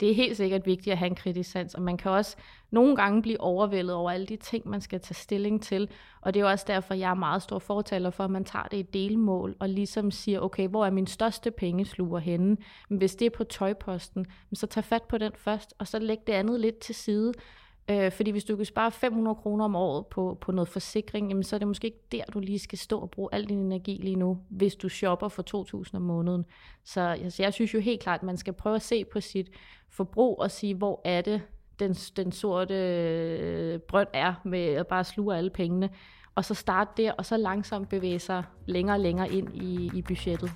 det 0.00 0.10
er 0.10 0.14
helt 0.14 0.36
sikkert 0.36 0.66
vigtigt 0.66 0.92
at 0.92 0.98
have 0.98 1.06
en 1.06 1.14
kritisk 1.14 1.50
sans, 1.50 1.74
og 1.74 1.82
man 1.82 1.96
kan 1.96 2.10
også 2.10 2.36
nogle 2.70 2.96
gange 2.96 3.22
blive 3.22 3.40
overvældet 3.40 3.94
over 3.94 4.10
alle 4.10 4.26
de 4.26 4.36
ting, 4.36 4.68
man 4.68 4.80
skal 4.80 5.00
tage 5.00 5.14
stilling 5.14 5.62
til. 5.62 5.88
Og 6.20 6.34
det 6.34 6.40
er 6.40 6.44
jo 6.44 6.50
også 6.50 6.64
derfor, 6.68 6.94
jeg 6.94 7.10
er 7.10 7.14
meget 7.14 7.42
stor 7.42 7.58
fortaler 7.58 8.10
for, 8.10 8.24
at 8.24 8.30
man 8.30 8.44
tager 8.44 8.64
det 8.64 8.76
i 8.76 8.82
delmål, 8.82 9.56
og 9.58 9.68
ligesom 9.68 10.10
siger, 10.10 10.40
okay, 10.40 10.68
hvor 10.68 10.86
er 10.86 10.90
min 10.90 11.06
største 11.06 11.50
pengesluger 11.50 12.18
henne? 12.18 12.56
Men 12.88 12.98
hvis 12.98 13.14
det 13.14 13.26
er 13.26 13.30
på 13.30 13.44
tøjposten, 13.44 14.26
så 14.52 14.66
tag 14.66 14.84
fat 14.84 15.02
på 15.02 15.18
den 15.18 15.32
først, 15.36 15.74
og 15.78 15.86
så 15.86 15.98
læg 15.98 16.18
det 16.26 16.32
andet 16.32 16.60
lidt 16.60 16.78
til 16.78 16.94
side. 16.94 17.32
Øh, 17.88 18.12
fordi 18.12 18.30
hvis 18.30 18.44
du 18.44 18.56
kan 18.56 18.64
spare 18.64 18.92
500 18.92 19.34
kroner 19.34 19.64
om 19.64 19.76
året 19.76 20.06
på, 20.06 20.38
på 20.40 20.52
noget 20.52 20.68
forsikring, 20.68 21.28
jamen, 21.28 21.42
så 21.42 21.56
er 21.56 21.58
det 21.58 21.68
måske 21.68 21.86
ikke 21.86 22.02
der, 22.12 22.24
du 22.24 22.40
lige 22.40 22.58
skal 22.58 22.78
stå 22.78 23.00
og 23.00 23.10
bruge 23.10 23.28
al 23.32 23.44
din 23.44 23.58
energi 23.58 23.98
lige 24.02 24.16
nu, 24.16 24.38
hvis 24.48 24.74
du 24.74 24.88
shopper 24.88 25.28
for 25.28 25.84
2.000 25.86 25.96
om 25.96 26.02
måneden. 26.02 26.44
Så 26.84 27.00
altså, 27.00 27.42
jeg 27.42 27.54
synes 27.54 27.74
jo 27.74 27.80
helt 27.80 28.00
klart, 28.00 28.20
at 28.20 28.26
man 28.26 28.36
skal 28.36 28.52
prøve 28.52 28.76
at 28.76 28.82
se 28.82 29.04
på 29.04 29.20
sit 29.20 29.50
forbrug 29.88 30.38
og 30.38 30.50
sige, 30.50 30.74
hvor 30.74 31.00
er 31.04 31.20
det, 31.20 31.42
den, 31.78 31.94
den 31.94 32.32
sorte 32.32 32.74
øh, 32.74 33.78
brønd 33.78 34.08
er 34.12 34.34
med 34.44 34.64
at 34.64 34.86
bare 34.86 35.04
sluge 35.04 35.36
alle 35.36 35.50
pengene. 35.50 35.90
Og 36.34 36.44
så 36.44 36.54
starte 36.54 37.02
der, 37.02 37.12
og 37.12 37.26
så 37.26 37.36
langsomt 37.36 37.88
bevæge 37.88 38.18
sig 38.18 38.44
længere 38.66 38.96
og 38.96 39.00
længere 39.00 39.32
ind 39.32 39.62
i, 39.62 39.90
i 39.94 40.02
budgettet. 40.02 40.50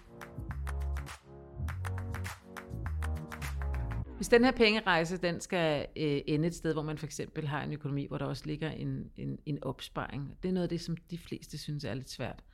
Hvis 4.25 4.29
den 4.29 4.45
her 4.45 4.53
pengerejse, 4.53 5.17
den 5.17 5.41
skal 5.41 5.87
øh, 5.97 6.21
ende 6.27 6.47
et 6.47 6.55
sted, 6.55 6.73
hvor 6.73 6.83
man 6.83 6.99
for 6.99 7.07
eksempel 7.07 7.47
har 7.47 7.63
en 7.63 7.73
økonomi, 7.73 8.07
hvor 8.07 8.19
der 8.19 8.25
også 8.25 8.43
ligger 8.47 8.71
en, 8.71 9.11
en, 9.17 9.39
en 9.47 9.65
opsparing. 9.65 10.39
Det 10.43 10.49
er 10.49 10.53
noget 10.53 10.63
af 10.63 10.69
det, 10.69 10.81
som 10.81 10.97
de 10.97 11.19
fleste 11.19 11.59
synes 11.59 11.85
er 11.85 11.95
lidt 11.95 12.11
svært. 12.11 12.45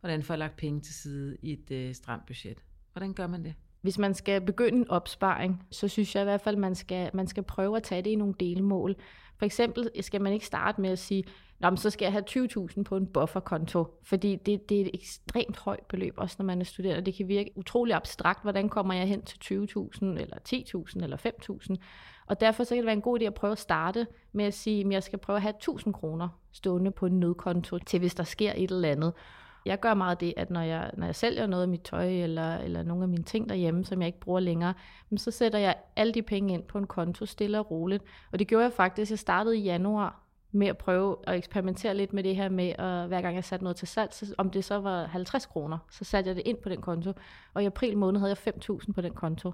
Hvordan 0.00 0.22
får 0.22 0.34
jeg 0.34 0.38
lagt 0.38 0.56
penge 0.56 0.80
til 0.80 0.94
side 0.94 1.36
i 1.42 1.52
et 1.52 1.70
øh, 1.70 1.94
stramt 1.94 2.26
budget? 2.26 2.58
Hvordan 2.92 3.14
gør 3.14 3.26
man 3.26 3.44
det? 3.44 3.54
Hvis 3.80 3.98
man 3.98 4.14
skal 4.14 4.40
begynde 4.40 4.78
en 4.78 4.88
opsparing, 4.88 5.66
så 5.70 5.88
synes 5.88 6.14
jeg 6.14 6.22
i 6.22 6.24
hvert 6.24 6.40
fald, 6.40 6.56
man 6.56 6.74
skal, 6.74 7.10
man 7.14 7.26
skal 7.26 7.42
prøve 7.42 7.76
at 7.76 7.82
tage 7.82 8.02
det 8.02 8.10
i 8.10 8.16
nogle 8.16 8.34
delmål. 8.40 8.96
For 9.38 9.46
eksempel 9.46 9.90
skal 10.00 10.22
man 10.22 10.32
ikke 10.32 10.46
starte 10.46 10.80
med 10.80 10.90
at 10.90 10.98
sige, 10.98 11.24
Nå, 11.62 11.70
men 11.70 11.76
så 11.76 11.90
skal 11.90 12.06
jeg 12.06 12.12
have 12.12 12.24
20.000 12.30 12.82
på 12.82 12.96
en 12.96 13.06
bufferkonto, 13.06 13.86
fordi 14.02 14.36
det, 14.36 14.68
det 14.68 14.80
er 14.80 14.84
et 14.84 14.90
ekstremt 14.94 15.56
højt 15.56 15.86
beløb, 15.88 16.14
også 16.16 16.36
når 16.38 16.44
man 16.44 16.60
er 16.60 16.64
studerende. 16.64 17.06
Det 17.06 17.14
kan 17.14 17.28
virke 17.28 17.50
utrolig 17.56 17.94
abstrakt, 17.94 18.42
hvordan 18.42 18.68
kommer 18.68 18.94
jeg 18.94 19.08
hen 19.08 19.22
til 19.22 19.38
20.000, 19.44 20.04
eller 20.04 20.36
10.000, 20.48 21.02
eller 21.02 21.16
5.000. 21.16 21.76
Og 22.26 22.40
derfor 22.40 22.64
så 22.64 22.68
kan 22.68 22.78
det 22.78 22.86
være 22.86 22.94
en 22.94 23.02
god 23.02 23.20
idé 23.20 23.24
at 23.24 23.34
prøve 23.34 23.52
at 23.52 23.58
starte 23.58 24.06
med 24.32 24.44
at 24.44 24.54
sige, 24.54 24.86
at 24.86 24.92
jeg 24.92 25.02
skal 25.02 25.18
prøve 25.18 25.36
at 25.36 25.42
have 25.42 25.54
1.000 25.70 25.92
kroner 25.92 26.28
stående 26.52 26.90
på 26.90 27.06
en 27.06 27.20
nødkonto, 27.20 27.78
til 27.78 27.98
hvis 27.98 28.14
der 28.14 28.24
sker 28.24 28.52
et 28.56 28.70
eller 28.70 28.88
andet. 28.88 29.12
Jeg 29.66 29.80
gør 29.80 29.94
meget 29.94 30.20
det, 30.20 30.34
at 30.36 30.50
når 30.50 30.60
jeg, 30.60 30.90
når 30.94 31.06
jeg 31.06 31.14
sælger 31.14 31.46
noget 31.46 31.62
af 31.62 31.68
mit 31.68 31.82
tøj, 31.82 32.08
eller, 32.08 32.56
eller 32.56 32.82
nogle 32.82 33.02
af 33.02 33.08
mine 33.08 33.24
ting 33.24 33.48
derhjemme, 33.48 33.84
som 33.84 34.00
jeg 34.00 34.06
ikke 34.06 34.20
bruger 34.20 34.40
længere, 34.40 34.74
så 35.16 35.30
sætter 35.30 35.58
jeg 35.58 35.76
alle 35.96 36.14
de 36.14 36.22
penge 36.22 36.54
ind 36.54 36.62
på 36.62 36.78
en 36.78 36.86
konto, 36.86 37.26
stille 37.26 37.58
og 37.58 37.70
roligt. 37.70 38.04
Og 38.32 38.38
det 38.38 38.48
gjorde 38.48 38.64
jeg 38.64 38.72
faktisk, 38.72 39.10
jeg 39.10 39.18
startede 39.18 39.58
i 39.58 39.62
januar 39.62 40.21
med 40.52 40.66
at 40.66 40.78
prøve 40.78 41.16
at 41.26 41.36
eksperimentere 41.36 41.94
lidt 41.94 42.12
med 42.12 42.22
det 42.22 42.36
her 42.36 42.48
med, 42.48 42.68
at 42.68 43.08
hver 43.08 43.20
gang 43.20 43.34
jeg 43.34 43.44
satte 43.44 43.64
noget 43.64 43.76
til 43.76 43.88
salg, 43.88 44.14
så 44.14 44.34
om 44.38 44.50
det 44.50 44.64
så 44.64 44.80
var 44.80 45.06
50 45.06 45.46
kroner, 45.46 45.78
så 45.90 46.04
satte 46.04 46.28
jeg 46.28 46.36
det 46.36 46.42
ind 46.46 46.58
på 46.62 46.68
den 46.68 46.80
konto. 46.80 47.12
Og 47.54 47.62
i 47.62 47.66
april 47.66 47.96
måned 47.98 48.20
havde 48.20 48.36
jeg 48.46 48.54
5.000 48.54 48.92
på 48.92 49.00
den 49.00 49.14
konto. 49.14 49.52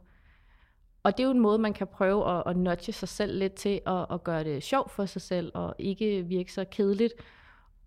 Og 1.02 1.16
det 1.16 1.22
er 1.22 1.24
jo 1.24 1.30
en 1.30 1.40
måde, 1.40 1.58
man 1.58 1.72
kan 1.72 1.86
prøve 1.86 2.30
at, 2.30 2.42
at 2.46 2.56
nudge 2.56 2.92
sig 2.92 3.08
selv 3.08 3.38
lidt 3.38 3.54
til 3.54 3.80
at, 3.86 4.06
at 4.10 4.24
gøre 4.24 4.44
det 4.44 4.62
sjovt 4.62 4.90
for 4.90 5.06
sig 5.06 5.22
selv, 5.22 5.52
og 5.54 5.74
ikke 5.78 6.22
virke 6.22 6.52
så 6.52 6.64
kedeligt. 6.70 7.14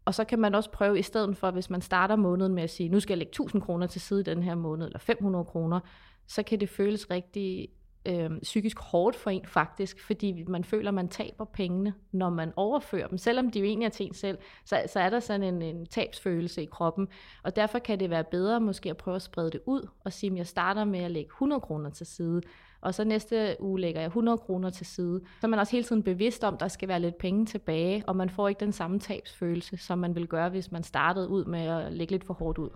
Og 0.06 0.16
så 0.16 0.24
kan 0.24 0.40
man 0.40 0.56
også 0.56 0.72
prøve, 0.72 1.00
i 1.00 1.02
stedet 1.02 1.38
for, 1.38 1.52
hvis 1.52 1.70
man 1.70 1.82
starter 1.82 2.16
måneden 2.16 2.56
med 2.56 2.64
at 2.64 2.70
sige, 2.70 2.90
nu 2.90 3.00
skal 3.00 3.14
jeg 3.14 3.18
lægge 3.18 3.30
1000 3.30 3.62
kroner 3.62 3.88
til 3.88 4.02
side 4.02 4.24
den 4.24 4.44
her 4.44 4.56
måned, 4.56 4.86
eller 4.86 5.00
500 5.00 5.46
kroner, 5.46 5.80
så 6.28 6.44
kan 6.44 6.60
det 6.60 6.70
føles 6.70 7.12
rigtig 7.12 7.70
øh, 8.06 8.30
psykisk 8.42 8.80
hårdt 8.80 9.16
for 9.16 9.30
en 9.30 9.46
faktisk, 9.46 10.06
fordi 10.06 10.44
man 10.48 10.64
føler, 10.64 10.88
at 10.88 10.94
man 10.94 11.08
taber 11.08 11.46
pengene, 11.46 11.94
når 12.12 12.30
man 12.30 12.54
overfører 12.56 13.08
dem. 13.08 13.18
Selvom 13.18 13.52
de 13.52 13.60
jo 13.60 13.66
egentlig 13.66 13.86
er 13.86 13.90
til 13.90 14.06
en 14.06 14.14
selv, 14.14 14.38
så, 14.66 14.84
så 14.88 15.00
er 15.00 15.10
der 15.10 15.20
sådan 15.20 15.44
en, 15.44 15.62
en 15.62 15.86
tabsfølelse 15.86 16.64
i 16.64 16.66
kroppen. 16.66 17.08
Og 17.44 17.56
derfor 17.56 17.80
kan 17.80 18.00
det 18.00 18.10
være 18.10 18.24
bedre 18.24 18.60
måske 18.60 18.90
at 18.90 18.98
prøve 18.98 19.16
at 19.16 19.22
sprede 19.22 19.52
det 19.52 19.62
ud, 19.66 19.88
og 20.06 20.14
sige, 20.14 20.32
at 20.32 20.38
jeg 20.38 20.48
starter 20.48 20.86
med 20.86 21.00
at 21.00 21.12
lægge 21.12 21.30
100 21.30 21.62
kroner 21.62 21.90
til 21.90 22.06
side, 22.06 22.42
og 22.82 22.94
så 22.94 23.04
næste 23.04 23.56
uge 23.60 23.80
lægger 23.80 24.02
jeg 24.02 24.08
100 24.08 24.38
kroner 24.38 24.70
til 24.70 24.86
side. 24.86 25.22
Så 25.42 25.48
er 25.48 25.50
man 25.50 25.60
også 25.60 25.72
hele 25.72 25.84
tiden 25.84 26.04
bevidst 26.04 26.44
om, 26.44 26.54
at 26.54 26.60
der 26.60 26.68
skal 26.68 26.88
være 26.88 27.00
lidt 27.00 27.18
penge 27.18 27.46
tilbage, 27.46 28.04
og 28.08 28.16
man 28.16 28.30
får 28.30 28.48
ikke 28.48 28.60
den 28.60 28.72
samme 28.72 29.00
tabsfølelse, 29.00 29.78
som 29.78 30.00
man 30.00 30.16
vil 30.16 30.28
gøre, 30.28 30.50
hvis 30.50 30.72
man 30.72 30.84
startede 30.84 31.30
ud 31.30 31.46
med 31.46 31.62
at 31.62 31.94
lægge 31.94 32.12
lidt 32.12 32.24
for 32.24 32.34
hårdt 32.34 32.58
ud. 32.58 32.70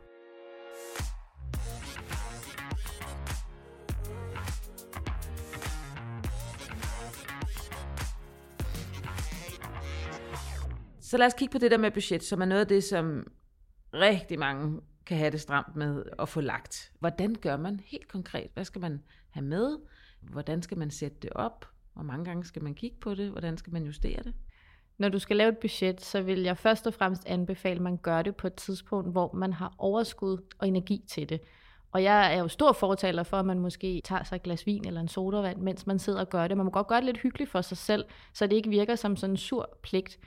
Så 11.05 11.17
lad 11.17 11.27
os 11.27 11.33
kigge 11.33 11.51
på 11.51 11.57
det 11.57 11.71
der 11.71 11.77
med 11.77 11.91
budget, 11.91 12.23
som 12.23 12.41
er 12.41 12.45
noget 12.45 12.61
af 12.61 12.67
det, 12.67 12.83
som 12.83 13.31
rigtig 13.93 14.39
mange 14.39 14.81
kan 15.05 15.17
have 15.17 15.31
det 15.31 15.41
stramt 15.41 15.75
med 15.75 16.03
at 16.19 16.29
få 16.29 16.41
lagt. 16.41 16.91
Hvordan 16.99 17.35
gør 17.35 17.57
man 17.57 17.79
helt 17.85 18.07
konkret? 18.07 18.49
Hvad 18.53 18.65
skal 18.65 18.81
man 18.81 19.01
have 19.29 19.45
med? 19.45 19.77
Hvordan 20.21 20.61
skal 20.61 20.77
man 20.77 20.91
sætte 20.91 21.17
det 21.21 21.29
op? 21.35 21.65
Hvor 21.93 22.03
mange 22.03 22.25
gange 22.25 22.45
skal 22.45 22.63
man 22.63 22.73
kigge 22.73 22.97
på 23.01 23.15
det? 23.15 23.31
Hvordan 23.31 23.57
skal 23.57 23.73
man 23.73 23.83
justere 23.83 24.23
det? 24.23 24.33
Når 24.97 25.09
du 25.09 25.19
skal 25.19 25.37
lave 25.37 25.49
et 25.49 25.57
budget, 25.57 26.01
så 26.01 26.21
vil 26.21 26.41
jeg 26.41 26.57
først 26.57 26.87
og 26.87 26.93
fremmest 26.93 27.25
anbefale, 27.25 27.75
at 27.75 27.81
man 27.81 27.97
gør 27.97 28.21
det 28.21 28.35
på 28.35 28.47
et 28.47 28.55
tidspunkt, 28.55 29.11
hvor 29.11 29.33
man 29.33 29.53
har 29.53 29.75
overskud 29.77 30.37
og 30.59 30.67
energi 30.67 31.03
til 31.07 31.29
det. 31.29 31.41
Og 31.91 32.03
jeg 32.03 32.35
er 32.35 32.39
jo 32.39 32.47
stor 32.47 32.73
fortaler 32.73 33.23
for, 33.23 33.37
at 33.37 33.45
man 33.45 33.59
måske 33.59 34.01
tager 34.05 34.23
sig 34.23 34.35
et 34.35 34.43
glas 34.43 34.65
vin 34.65 34.87
eller 34.87 35.01
en 35.01 35.07
sodavand, 35.07 35.61
mens 35.61 35.87
man 35.87 35.99
sidder 35.99 36.19
og 36.19 36.29
gør 36.29 36.47
det. 36.47 36.57
Man 36.57 36.65
må 36.65 36.71
godt 36.71 36.87
gøre 36.87 36.97
det 36.97 37.05
lidt 37.05 37.17
hyggeligt 37.17 37.51
for 37.51 37.61
sig 37.61 37.77
selv, 37.77 38.05
så 38.33 38.47
det 38.47 38.55
ikke 38.55 38.69
virker 38.69 38.95
som 38.95 39.15
sådan 39.15 39.33
en 39.33 39.37
sur 39.37 39.77
pligt. 39.83 40.19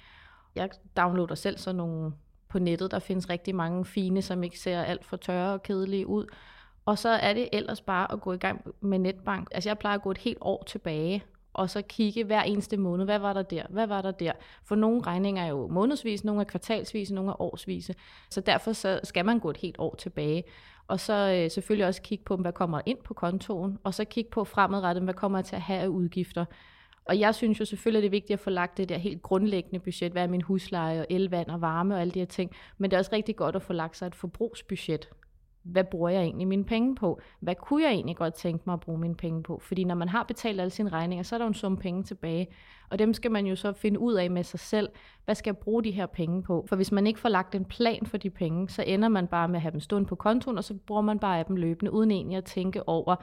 Jeg 0.59 0.71
downloader 0.97 1.35
selv 1.35 1.59
sådan 1.59 1.77
nogle 1.77 2.13
på 2.49 2.59
nettet. 2.59 2.91
Der 2.91 2.99
findes 2.99 3.31
rigtig 3.31 3.55
mange 3.55 3.85
fine, 3.85 4.23
som 4.23 4.43
ikke 4.43 4.59
ser 4.59 4.83
alt 4.83 5.05
for 5.05 5.17
tørre 5.17 5.53
og 5.53 5.63
kedelige 5.63 6.07
ud. 6.07 6.27
Og 6.85 6.99
så 6.99 7.09
er 7.09 7.35
det 7.35 7.49
ellers 7.53 7.81
bare 7.81 8.13
at 8.13 8.21
gå 8.21 8.33
i 8.33 8.37
gang 8.37 8.65
med 8.81 8.99
netbank. 8.99 9.49
Altså 9.53 9.69
jeg 9.69 9.79
plejer 9.79 9.97
at 9.97 10.03
gå 10.03 10.11
et 10.11 10.19
helt 10.19 10.39
år 10.41 10.65
tilbage, 10.67 11.25
og 11.53 11.71
så 11.71 11.83
kigge 11.83 12.25
hver 12.25 12.43
eneste 12.43 12.77
måned, 12.77 13.05
hvad 13.05 13.19
var 13.19 13.33
der 13.33 13.43
der, 13.43 13.63
hvad 13.69 13.87
var 13.87 14.03
der 14.03 14.11
der. 14.11 14.33
For 14.65 14.75
nogle 14.75 15.03
regninger 15.03 15.43
er 15.43 15.49
jo 15.49 15.67
månedsvis, 15.67 16.25
nogle 16.25 16.41
er 16.41 16.45
kvartalsvise, 16.45 17.15
nogle 17.15 17.31
er 17.31 17.43
årsvise. 17.43 17.95
Så 18.31 18.41
derfor 18.41 18.73
så 18.73 19.01
skal 19.05 19.25
man 19.25 19.39
gå 19.39 19.51
et 19.51 19.57
helt 19.57 19.77
år 19.79 19.95
tilbage. 19.95 20.45
Og 20.89 21.01
så 21.01 21.13
øh, 21.13 21.51
selvfølgelig 21.51 21.87
også 21.87 22.03
kigge 22.03 22.25
på, 22.25 22.37
hvad 22.37 22.53
kommer 22.53 22.81
ind 22.87 22.99
på 23.05 23.15
kontoen, 23.15 23.79
og 23.85 23.95
så 23.95 24.05
kigge 24.05 24.31
på 24.31 24.45
fremadrettet, 24.45 25.05
hvad 25.05 25.15
kommer 25.15 25.39
jeg 25.39 25.45
til 25.45 25.57
at 25.57 25.63
have 25.63 25.81
af 25.81 25.87
udgifter. 25.87 26.45
Og 27.09 27.21
jeg 27.21 27.35
synes 27.35 27.61
jo 27.61 27.65
selvfølgelig, 27.65 27.99
at 27.99 28.03
det 28.03 28.09
er 28.09 28.21
vigtigt 28.21 28.33
at 28.35 28.41
få 28.41 28.51
lagt 28.51 28.77
det 28.77 28.89
der 28.89 28.99
helt 28.99 29.23
grundlæggende 29.23 29.79
budget. 29.79 30.13
Hvad 30.13 30.23
er 30.23 30.29
min 30.29 30.43
husleje 30.43 31.01
og 31.01 31.07
el, 31.11 31.31
vand 31.31 31.49
og 31.49 31.61
varme 31.61 31.95
og 31.95 32.01
alle 32.01 32.11
de 32.11 32.19
her 32.19 32.27
ting. 32.27 32.51
Men 32.79 32.91
det 32.91 32.97
er 32.97 32.99
også 32.99 33.13
rigtig 33.13 33.37
godt 33.37 33.57
at 33.57 33.63
få 33.63 33.73
lagt 33.73 33.97
sig 33.97 34.07
et 34.07 34.15
forbrugsbudget. 34.15 35.09
Hvad 35.63 35.85
bruger 35.85 36.09
jeg 36.09 36.23
egentlig 36.23 36.49
mine 36.49 36.65
penge 36.65 36.95
på? 36.95 37.21
Hvad 37.41 37.55
kunne 37.55 37.83
jeg 37.83 37.93
egentlig 37.93 38.17
godt 38.17 38.35
tænke 38.35 38.63
mig 38.67 38.73
at 38.73 38.81
bruge 38.81 38.99
mine 38.99 39.15
penge 39.15 39.43
på? 39.43 39.61
Fordi 39.63 39.85
når 39.85 39.95
man 39.95 40.09
har 40.09 40.23
betalt 40.23 40.61
alle 40.61 40.71
sine 40.71 40.91
regninger, 40.91 41.23
så 41.23 41.37
er 41.37 41.39
der 41.39 41.45
jo 41.45 41.49
en 41.49 41.55
sum 41.55 41.77
penge 41.77 42.03
tilbage. 42.03 42.47
Og 42.91 42.99
dem 42.99 43.15
skal 43.15 43.31
man 43.31 43.47
jo 43.47 43.57
så 43.57 43.73
finde 43.73 44.01
ud 44.01 44.15
af 44.15 44.31
med 44.31 44.45
sig 44.45 44.61
selv. 44.61 44.89
Hvad 45.25 45.35
skal 45.35 45.51
jeg 45.51 45.59
bruge 45.59 45.85
de 45.85 45.91
her 45.91 46.07
penge 46.07 46.43
på? 46.43 46.65
For 46.69 46.77
hvis 46.77 46.93
man 46.93 47.07
ikke 47.07 47.21
får 47.21 47.29
lagt 47.29 47.55
en 47.55 47.65
plan 47.65 48.07
for 48.07 48.17
de 48.17 48.31
penge, 48.31 48.69
så 48.69 48.83
ender 48.83 49.09
man 49.09 49.27
bare 49.27 49.49
med 49.49 49.57
at 49.57 49.63
have 49.63 49.73
dem 49.73 49.81
stående 49.81 50.09
på 50.09 50.15
kontoen, 50.15 50.59
og 50.59 50.65
så 50.65 50.75
bruger 50.87 51.03
man 51.03 51.19
bare 51.19 51.39
af 51.39 51.45
dem 51.45 51.57
løbende, 51.57 51.93
uden 51.93 52.11
egentlig 52.11 52.37
at 52.37 52.45
tænke 52.45 52.89
over, 52.89 53.17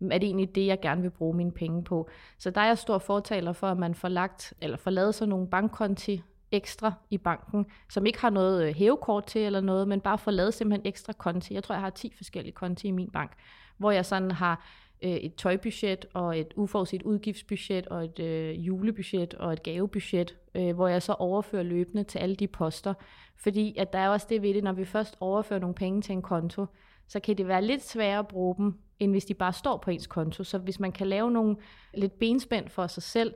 er 0.00 0.18
det 0.18 0.26
egentlig 0.26 0.54
det, 0.54 0.66
jeg 0.66 0.80
gerne 0.80 1.02
vil 1.02 1.10
bruge 1.10 1.36
mine 1.36 1.52
penge 1.52 1.84
på? 1.84 2.08
Så 2.38 2.50
der 2.50 2.60
er 2.60 2.66
jeg 2.66 2.78
stor 2.78 2.98
fortaler 2.98 3.52
for, 3.52 3.66
at 3.66 3.78
man 3.78 3.94
får 3.94 4.08
lagt, 4.08 4.54
eller 4.60 4.76
får 4.76 4.90
lavet 4.90 5.14
sådan 5.14 5.28
nogle 5.28 5.48
bankkonti 5.48 6.22
ekstra 6.52 6.92
i 7.10 7.18
banken, 7.18 7.66
som 7.90 8.06
ikke 8.06 8.20
har 8.20 8.30
noget 8.30 8.68
øh, 8.68 8.74
hævekort 8.74 9.26
til 9.26 9.40
eller 9.40 9.60
noget, 9.60 9.88
men 9.88 10.00
bare 10.00 10.18
får 10.18 10.30
lavet 10.30 10.54
simpelthen 10.54 10.86
ekstra 10.86 11.12
konti. 11.12 11.54
Jeg 11.54 11.62
tror, 11.62 11.74
jeg 11.74 11.82
har 11.82 11.90
10 11.90 12.12
forskellige 12.16 12.52
konti 12.52 12.88
i 12.88 12.90
min 12.90 13.10
bank, 13.10 13.30
hvor 13.76 13.90
jeg 13.90 14.06
sådan 14.06 14.30
har 14.30 14.66
øh, 15.02 15.10
et 15.10 15.34
tøjbudget 15.34 16.06
og 16.14 16.38
et 16.38 16.52
uforudset 16.56 17.02
udgiftsbudget 17.02 17.86
og 17.86 18.04
et 18.04 18.18
øh, 18.18 18.66
julebudget 18.66 19.34
og 19.34 19.52
et 19.52 19.62
gavebudget, 19.62 20.36
øh, 20.54 20.74
hvor 20.74 20.88
jeg 20.88 21.02
så 21.02 21.12
overfører 21.12 21.62
løbende 21.62 22.04
til 22.04 22.18
alle 22.18 22.36
de 22.36 22.46
poster. 22.46 22.94
Fordi 23.36 23.76
at 23.78 23.92
der 23.92 23.98
er 23.98 24.08
også 24.08 24.26
det 24.30 24.42
ved 24.42 24.54
det, 24.54 24.64
når 24.64 24.72
vi 24.72 24.84
først 24.84 25.16
overfører 25.20 25.60
nogle 25.60 25.74
penge 25.74 26.02
til 26.02 26.12
en 26.12 26.22
konto, 26.22 26.66
så 27.08 27.20
kan 27.20 27.38
det 27.38 27.48
være 27.48 27.64
lidt 27.64 27.82
sværere 27.82 28.18
at 28.18 28.28
bruge 28.28 28.56
dem, 28.56 28.78
end 29.00 29.10
hvis 29.10 29.24
de 29.24 29.34
bare 29.34 29.52
står 29.52 29.76
på 29.76 29.90
ens 29.90 30.06
konto. 30.06 30.44
Så 30.44 30.58
hvis 30.58 30.80
man 30.80 30.92
kan 30.92 31.06
lave 31.06 31.30
nogle 31.30 31.56
lidt 31.94 32.18
benspænd 32.18 32.68
for 32.68 32.86
sig 32.86 33.02
selv 33.02 33.34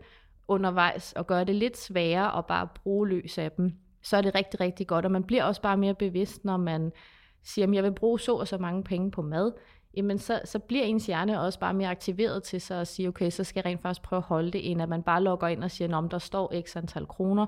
undervejs, 0.49 1.12
og 1.12 1.27
gøre 1.27 1.44
det 1.44 1.55
lidt 1.55 1.77
sværere 1.77 2.38
at 2.38 2.47
bare 2.47 2.68
bruge 2.75 3.09
løs 3.09 3.38
af 3.38 3.53
dem, 3.53 3.73
så 4.03 4.16
er 4.16 4.21
det 4.21 4.35
rigtig, 4.35 4.61
rigtig 4.61 4.87
godt. 4.87 5.05
Og 5.05 5.11
man 5.11 5.25
bliver 5.25 5.44
også 5.44 5.62
bare 5.62 5.77
mere 5.77 5.94
bevidst, 5.94 6.44
når 6.44 6.57
man 6.57 6.92
siger, 7.42 7.68
at 7.68 7.75
jeg 7.75 7.85
vil 7.85 7.94
bruge 7.94 8.21
så 8.21 8.35
og 8.35 8.49
så 8.49 8.59
mange 8.59 8.85
penge 8.85 9.11
på 9.11 9.23
mad, 9.23 9.53
jamen 9.97 10.18
så, 10.18 10.40
så 10.44 10.59
bliver 10.59 10.85
ens 10.85 11.07
hjerne 11.07 11.40
også 11.40 11.59
bare 11.59 11.75
mere 11.75 11.88
aktiveret 11.88 12.42
til 12.42 12.61
så 12.61 12.75
at 12.75 12.88
sige, 12.88 13.09
okay, 13.09 13.31
så 13.31 13.44
skal 13.44 13.62
jeg 13.64 13.71
rent 13.71 13.83
faktisk 13.83 14.03
prøve 14.03 14.18
at 14.18 14.25
holde 14.25 14.51
det, 14.51 14.71
end 14.71 14.83
at 14.83 14.88
man 14.88 15.03
bare 15.03 15.23
logger 15.23 15.49
ind 15.49 15.64
og 15.64 15.71
siger, 15.71 15.97
om 15.97 16.09
der 16.09 16.18
står 16.18 16.61
x 16.61 16.77
antal 16.77 17.07
kroner, 17.07 17.47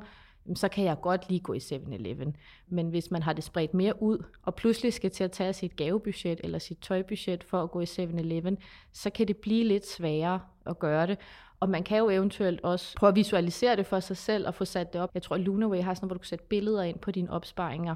så 0.54 0.68
kan 0.68 0.84
jeg 0.84 1.00
godt 1.00 1.28
lige 1.28 1.40
gå 1.40 1.52
i 1.52 1.58
7-Eleven. 1.58 2.36
Men 2.68 2.88
hvis 2.88 3.10
man 3.10 3.22
har 3.22 3.32
det 3.32 3.44
spredt 3.44 3.74
mere 3.74 4.02
ud, 4.02 4.24
og 4.42 4.54
pludselig 4.54 4.92
skal 4.92 5.10
til 5.10 5.24
at 5.24 5.32
tage 5.32 5.52
sit 5.52 5.76
gavebudget 5.76 6.40
eller 6.44 6.58
sit 6.58 6.78
tøjbudget 6.78 7.44
for 7.44 7.62
at 7.62 7.70
gå 7.70 7.80
i 7.80 7.84
7-Eleven, 7.84 8.56
så 8.92 9.10
kan 9.10 9.28
det 9.28 9.36
blive 9.36 9.64
lidt 9.64 9.86
sværere 9.86 10.40
at 10.66 10.78
gøre 10.78 11.06
det. 11.06 11.18
Og 11.60 11.68
man 11.68 11.82
kan 11.82 11.98
jo 11.98 12.10
eventuelt 12.10 12.60
også 12.60 12.96
prøve 12.96 13.08
at 13.08 13.16
visualisere 13.16 13.76
det 13.76 13.86
for 13.86 14.00
sig 14.00 14.16
selv 14.16 14.46
og 14.46 14.54
få 14.54 14.64
sat 14.64 14.92
det 14.92 15.00
op. 15.00 15.10
Jeg 15.14 15.22
tror, 15.22 15.36
at 15.36 15.42
Lunaway 15.42 15.82
har 15.82 15.94
sådan 15.94 16.06
hvor 16.06 16.14
du 16.14 16.18
kan 16.18 16.26
sætte 16.28 16.44
billeder 16.48 16.82
ind 16.82 16.98
på 16.98 17.10
dine 17.10 17.30
opsparinger, 17.30 17.94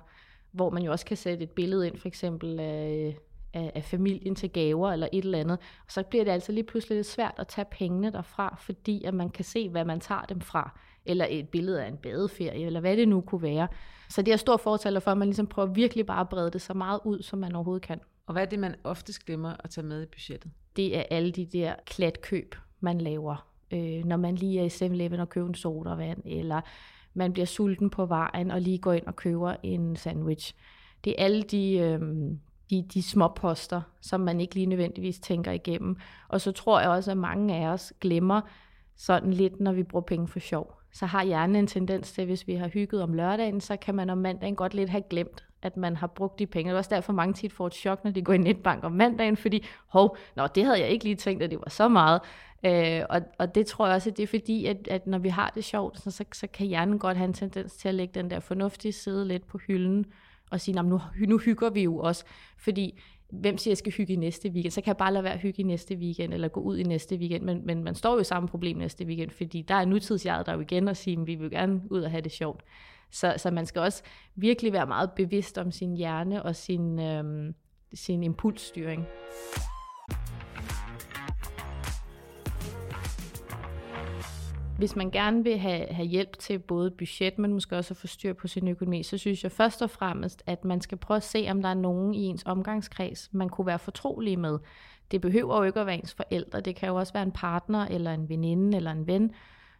hvor 0.52 0.70
man 0.70 0.82
jo 0.82 0.92
også 0.92 1.06
kan 1.06 1.16
sætte 1.16 1.44
et 1.44 1.50
billede 1.50 1.86
ind, 1.86 1.98
for 1.98 2.08
eksempel 2.08 2.60
af, 2.60 3.16
af, 3.54 3.72
af 3.74 3.84
familien 3.84 4.34
til 4.34 4.50
gaver 4.50 4.92
eller 4.92 5.08
et 5.12 5.24
eller 5.24 5.38
andet. 5.38 5.58
Og 5.58 5.92
så 5.92 6.02
bliver 6.02 6.24
det 6.24 6.30
altså 6.30 6.52
lige 6.52 6.64
pludselig 6.64 6.96
lidt 6.96 7.06
svært 7.06 7.34
at 7.38 7.48
tage 7.48 7.66
pengene 7.70 8.12
derfra, 8.12 8.56
fordi 8.58 9.04
at 9.04 9.14
man 9.14 9.30
kan 9.30 9.44
se, 9.44 9.68
hvad 9.68 9.84
man 9.84 10.00
tager 10.00 10.22
dem 10.22 10.40
fra 10.40 10.78
eller 11.06 11.26
et 11.30 11.48
billede 11.48 11.84
af 11.84 11.88
en 11.88 11.96
badeferie, 11.96 12.66
eller 12.66 12.80
hvad 12.80 12.96
det 12.96 13.08
nu 13.08 13.20
kunne 13.20 13.42
være. 13.42 13.68
Så 14.08 14.22
det 14.22 14.32
er 14.32 14.36
stor 14.36 14.56
fortaler 14.56 15.00
for, 15.00 15.10
at 15.10 15.18
man 15.18 15.28
ligesom 15.28 15.46
prøver 15.46 15.68
virkelig 15.68 16.06
bare 16.06 16.20
at 16.20 16.28
brede 16.28 16.50
det 16.50 16.62
så 16.62 16.74
meget 16.74 17.00
ud, 17.04 17.22
som 17.22 17.38
man 17.38 17.54
overhovedet 17.54 17.82
kan. 17.82 18.00
Og 18.26 18.32
hvad 18.32 18.42
er 18.42 18.46
det, 18.46 18.58
man 18.58 18.74
oftest 18.84 19.24
glemmer 19.26 19.54
at 19.64 19.70
tage 19.70 19.86
med 19.86 20.02
i 20.02 20.06
budgettet? 20.06 20.50
Det 20.76 20.98
er 20.98 21.02
alle 21.10 21.32
de 21.32 21.46
der 21.46 21.74
klatkøb, 21.86 22.54
man 22.80 23.00
laver. 23.00 23.48
Øh, 23.70 24.04
når 24.04 24.16
man 24.16 24.34
lige 24.34 24.60
er 24.60 24.64
i 24.64 24.88
7-Eleven 24.88 25.20
og 25.20 25.28
køber 25.28 25.48
en 25.48 25.54
sodavand, 25.54 26.22
eller 26.24 26.60
man 27.14 27.32
bliver 27.32 27.46
sulten 27.46 27.90
på 27.90 28.06
vejen 28.06 28.50
og 28.50 28.60
lige 28.60 28.78
går 28.78 28.92
ind 28.92 29.06
og 29.06 29.16
køber 29.16 29.56
en 29.62 29.96
sandwich. 29.96 30.54
Det 31.04 31.14
er 31.18 31.24
alle 31.24 31.42
de, 31.42 31.72
øh, 31.78 32.00
de, 32.70 32.84
de 32.94 33.02
små 33.02 33.28
poster, 33.28 33.80
som 34.00 34.20
man 34.20 34.40
ikke 34.40 34.54
lige 34.54 34.66
nødvendigvis 34.66 35.18
tænker 35.18 35.52
igennem. 35.52 35.96
Og 36.28 36.40
så 36.40 36.52
tror 36.52 36.80
jeg 36.80 36.88
også, 36.88 37.10
at 37.10 37.16
mange 37.16 37.54
af 37.54 37.66
os 37.68 37.92
glemmer 38.00 38.40
sådan 38.96 39.32
lidt, 39.32 39.60
når 39.60 39.72
vi 39.72 39.82
bruger 39.82 40.04
penge 40.04 40.28
for 40.28 40.38
sjov 40.38 40.84
så 40.94 41.06
har 41.06 41.24
hjernen 41.24 41.56
en 41.56 41.66
tendens 41.66 42.12
til, 42.12 42.24
hvis 42.24 42.46
vi 42.46 42.54
har 42.54 42.68
hygget 42.68 43.02
om 43.02 43.14
lørdagen, 43.14 43.60
så 43.60 43.76
kan 43.76 43.94
man 43.94 44.10
om 44.10 44.18
mandagen 44.18 44.56
godt 44.56 44.74
lidt 44.74 44.90
have 44.90 45.02
glemt, 45.10 45.44
at 45.62 45.76
man 45.76 45.96
har 45.96 46.06
brugt 46.06 46.38
de 46.38 46.46
penge. 46.46 46.68
Det 46.68 46.74
er 46.74 46.78
også 46.78 46.94
derfor, 46.94 47.12
mange 47.12 47.34
tit 47.34 47.52
får 47.52 47.66
et 47.66 47.74
chok, 47.74 48.04
når 48.04 48.10
de 48.10 48.22
går 48.22 48.32
i 48.32 48.38
netbank 48.38 48.84
om 48.84 48.92
mandagen, 48.92 49.36
fordi, 49.36 49.64
hov, 49.86 50.16
nå, 50.36 50.46
det 50.46 50.64
havde 50.64 50.80
jeg 50.80 50.88
ikke 50.88 51.04
lige 51.04 51.16
tænkt, 51.16 51.42
at 51.42 51.50
det 51.50 51.58
var 51.58 51.70
så 51.70 51.88
meget. 51.88 52.20
Øh, 52.64 53.02
og, 53.10 53.20
og 53.38 53.54
det 53.54 53.66
tror 53.66 53.86
jeg 53.86 53.94
også, 53.94 54.10
at 54.10 54.16
det 54.16 54.22
er 54.22 54.26
fordi, 54.26 54.66
at, 54.66 54.88
at 54.88 55.06
når 55.06 55.18
vi 55.18 55.28
har 55.28 55.52
det 55.54 55.64
sjovt, 55.64 56.00
så, 56.00 56.10
så, 56.10 56.24
så 56.32 56.46
kan 56.46 56.66
hjernen 56.66 56.98
godt 56.98 57.16
have 57.16 57.28
en 57.28 57.34
tendens 57.34 57.76
til 57.76 57.88
at 57.88 57.94
lægge 57.94 58.14
den 58.14 58.30
der 58.30 58.40
fornuftige 58.40 58.92
side 58.92 59.28
lidt 59.28 59.46
på 59.46 59.58
hylden, 59.58 60.06
og 60.54 60.60
sige, 60.60 60.82
nu, 60.82 61.00
nu 61.28 61.38
hygger 61.38 61.70
vi 61.70 61.82
jo 61.82 61.98
også, 61.98 62.24
fordi 62.58 63.00
hvem 63.30 63.58
siger, 63.58 63.70
at 63.70 63.72
jeg 63.72 63.78
skal 63.78 63.92
hygge 63.92 64.12
i 64.12 64.16
næste 64.16 64.48
weekend? 64.48 64.70
Så 64.70 64.80
kan 64.80 64.88
jeg 64.88 64.96
bare 64.96 65.12
lade 65.12 65.24
være 65.24 65.32
at 65.32 65.40
hygge 65.40 65.60
i 65.60 65.64
næste 65.64 65.94
weekend, 65.94 66.34
eller 66.34 66.48
gå 66.48 66.60
ud 66.60 66.78
i 66.78 66.82
næste 66.82 67.16
weekend. 67.16 67.44
Men, 67.44 67.66
men 67.66 67.84
man 67.84 67.94
står 67.94 68.14
jo 68.14 68.20
i 68.20 68.24
samme 68.24 68.48
problem 68.48 68.76
næste 68.76 69.04
weekend, 69.04 69.30
fordi 69.30 69.62
der 69.62 69.74
er 69.74 69.84
nutidsjeget 69.84 70.46
der 70.46 70.52
jo 70.52 70.60
igen 70.60 70.88
og 70.88 70.96
sige, 70.96 71.20
at 71.20 71.26
vi 71.26 71.34
vil 71.34 71.50
gerne 71.50 71.82
ud 71.90 72.02
og 72.02 72.10
have 72.10 72.20
det 72.20 72.32
sjovt. 72.32 72.62
Så, 73.10 73.34
så 73.36 73.50
man 73.50 73.66
skal 73.66 73.80
også 73.80 74.02
virkelig 74.34 74.72
være 74.72 74.86
meget 74.86 75.10
bevidst 75.16 75.58
om 75.58 75.70
sin 75.70 75.96
hjerne 75.96 76.42
og 76.42 76.56
sin, 76.56 76.98
øhm, 76.98 77.54
sin 77.94 78.22
impulsstyring. 78.22 79.06
Hvis 84.84 84.96
man 84.96 85.10
gerne 85.10 85.44
vil 85.44 85.58
have, 85.58 85.86
have 85.90 86.08
hjælp 86.08 86.38
til 86.38 86.58
både 86.58 86.90
budget, 86.90 87.38
men 87.38 87.52
måske 87.52 87.76
også 87.76 87.94
at 87.94 87.98
få 87.98 88.06
styr 88.06 88.32
på 88.32 88.48
sin 88.48 88.68
økonomi, 88.68 89.02
så 89.02 89.18
synes 89.18 89.42
jeg 89.42 89.52
først 89.52 89.82
og 89.82 89.90
fremmest, 89.90 90.42
at 90.46 90.64
man 90.64 90.80
skal 90.80 90.98
prøve 90.98 91.16
at 91.16 91.22
se, 91.22 91.46
om 91.50 91.62
der 91.62 91.68
er 91.68 91.74
nogen 91.74 92.14
i 92.14 92.24
ens 92.24 92.42
omgangskreds, 92.46 93.28
man 93.32 93.48
kunne 93.48 93.66
være 93.66 93.78
fortrolig 93.78 94.38
med. 94.38 94.58
Det 95.10 95.20
behøver 95.20 95.56
jo 95.56 95.62
ikke 95.62 95.80
at 95.80 95.86
være 95.86 95.94
ens 95.94 96.14
forældre, 96.14 96.60
det 96.60 96.76
kan 96.76 96.88
jo 96.88 96.94
også 96.94 97.12
være 97.12 97.22
en 97.22 97.32
partner, 97.32 97.86
eller 97.86 98.12
en 98.12 98.28
veninde, 98.28 98.76
eller 98.76 98.90
en 98.90 99.06
ven, 99.06 99.30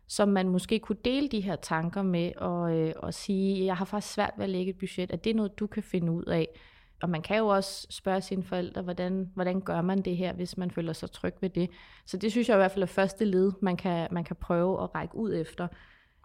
som 0.06 0.28
man 0.28 0.48
måske 0.48 0.78
kunne 0.78 0.98
dele 1.04 1.28
de 1.28 1.40
her 1.40 1.56
tanker 1.56 2.02
med, 2.02 2.32
og, 2.36 2.76
øh, 2.76 2.92
og 2.96 3.14
sige, 3.14 3.64
jeg 3.64 3.76
har 3.76 3.84
faktisk 3.84 4.14
svært 4.14 4.32
ved 4.36 4.44
at 4.44 4.50
lægge 4.50 4.70
et 4.70 4.78
budget, 4.78 5.12
er 5.12 5.16
det 5.16 5.36
noget, 5.36 5.58
du 5.58 5.66
kan 5.66 5.82
finde 5.82 6.12
ud 6.12 6.24
af? 6.24 6.48
Og 7.04 7.10
man 7.10 7.22
kan 7.22 7.38
jo 7.38 7.46
også 7.46 7.86
spørge 7.90 8.20
sine 8.20 8.42
forældre, 8.42 8.82
hvordan, 8.82 9.30
hvordan 9.34 9.60
gør 9.60 9.82
man 9.82 10.02
det 10.02 10.16
her, 10.16 10.32
hvis 10.32 10.56
man 10.56 10.70
føler 10.70 10.92
sig 10.92 11.10
tryg 11.10 11.34
ved 11.40 11.50
det. 11.50 11.70
Så 12.06 12.16
det 12.16 12.30
synes 12.30 12.48
jeg 12.48 12.56
i 12.56 12.58
hvert 12.58 12.70
fald 12.70 12.82
er 12.82 12.86
første 12.86 13.24
led, 13.24 13.52
man 13.62 13.76
kan, 13.76 14.08
man 14.10 14.24
kan 14.24 14.36
prøve 14.36 14.82
at 14.82 14.94
række 14.94 15.16
ud 15.16 15.34
efter. 15.34 15.68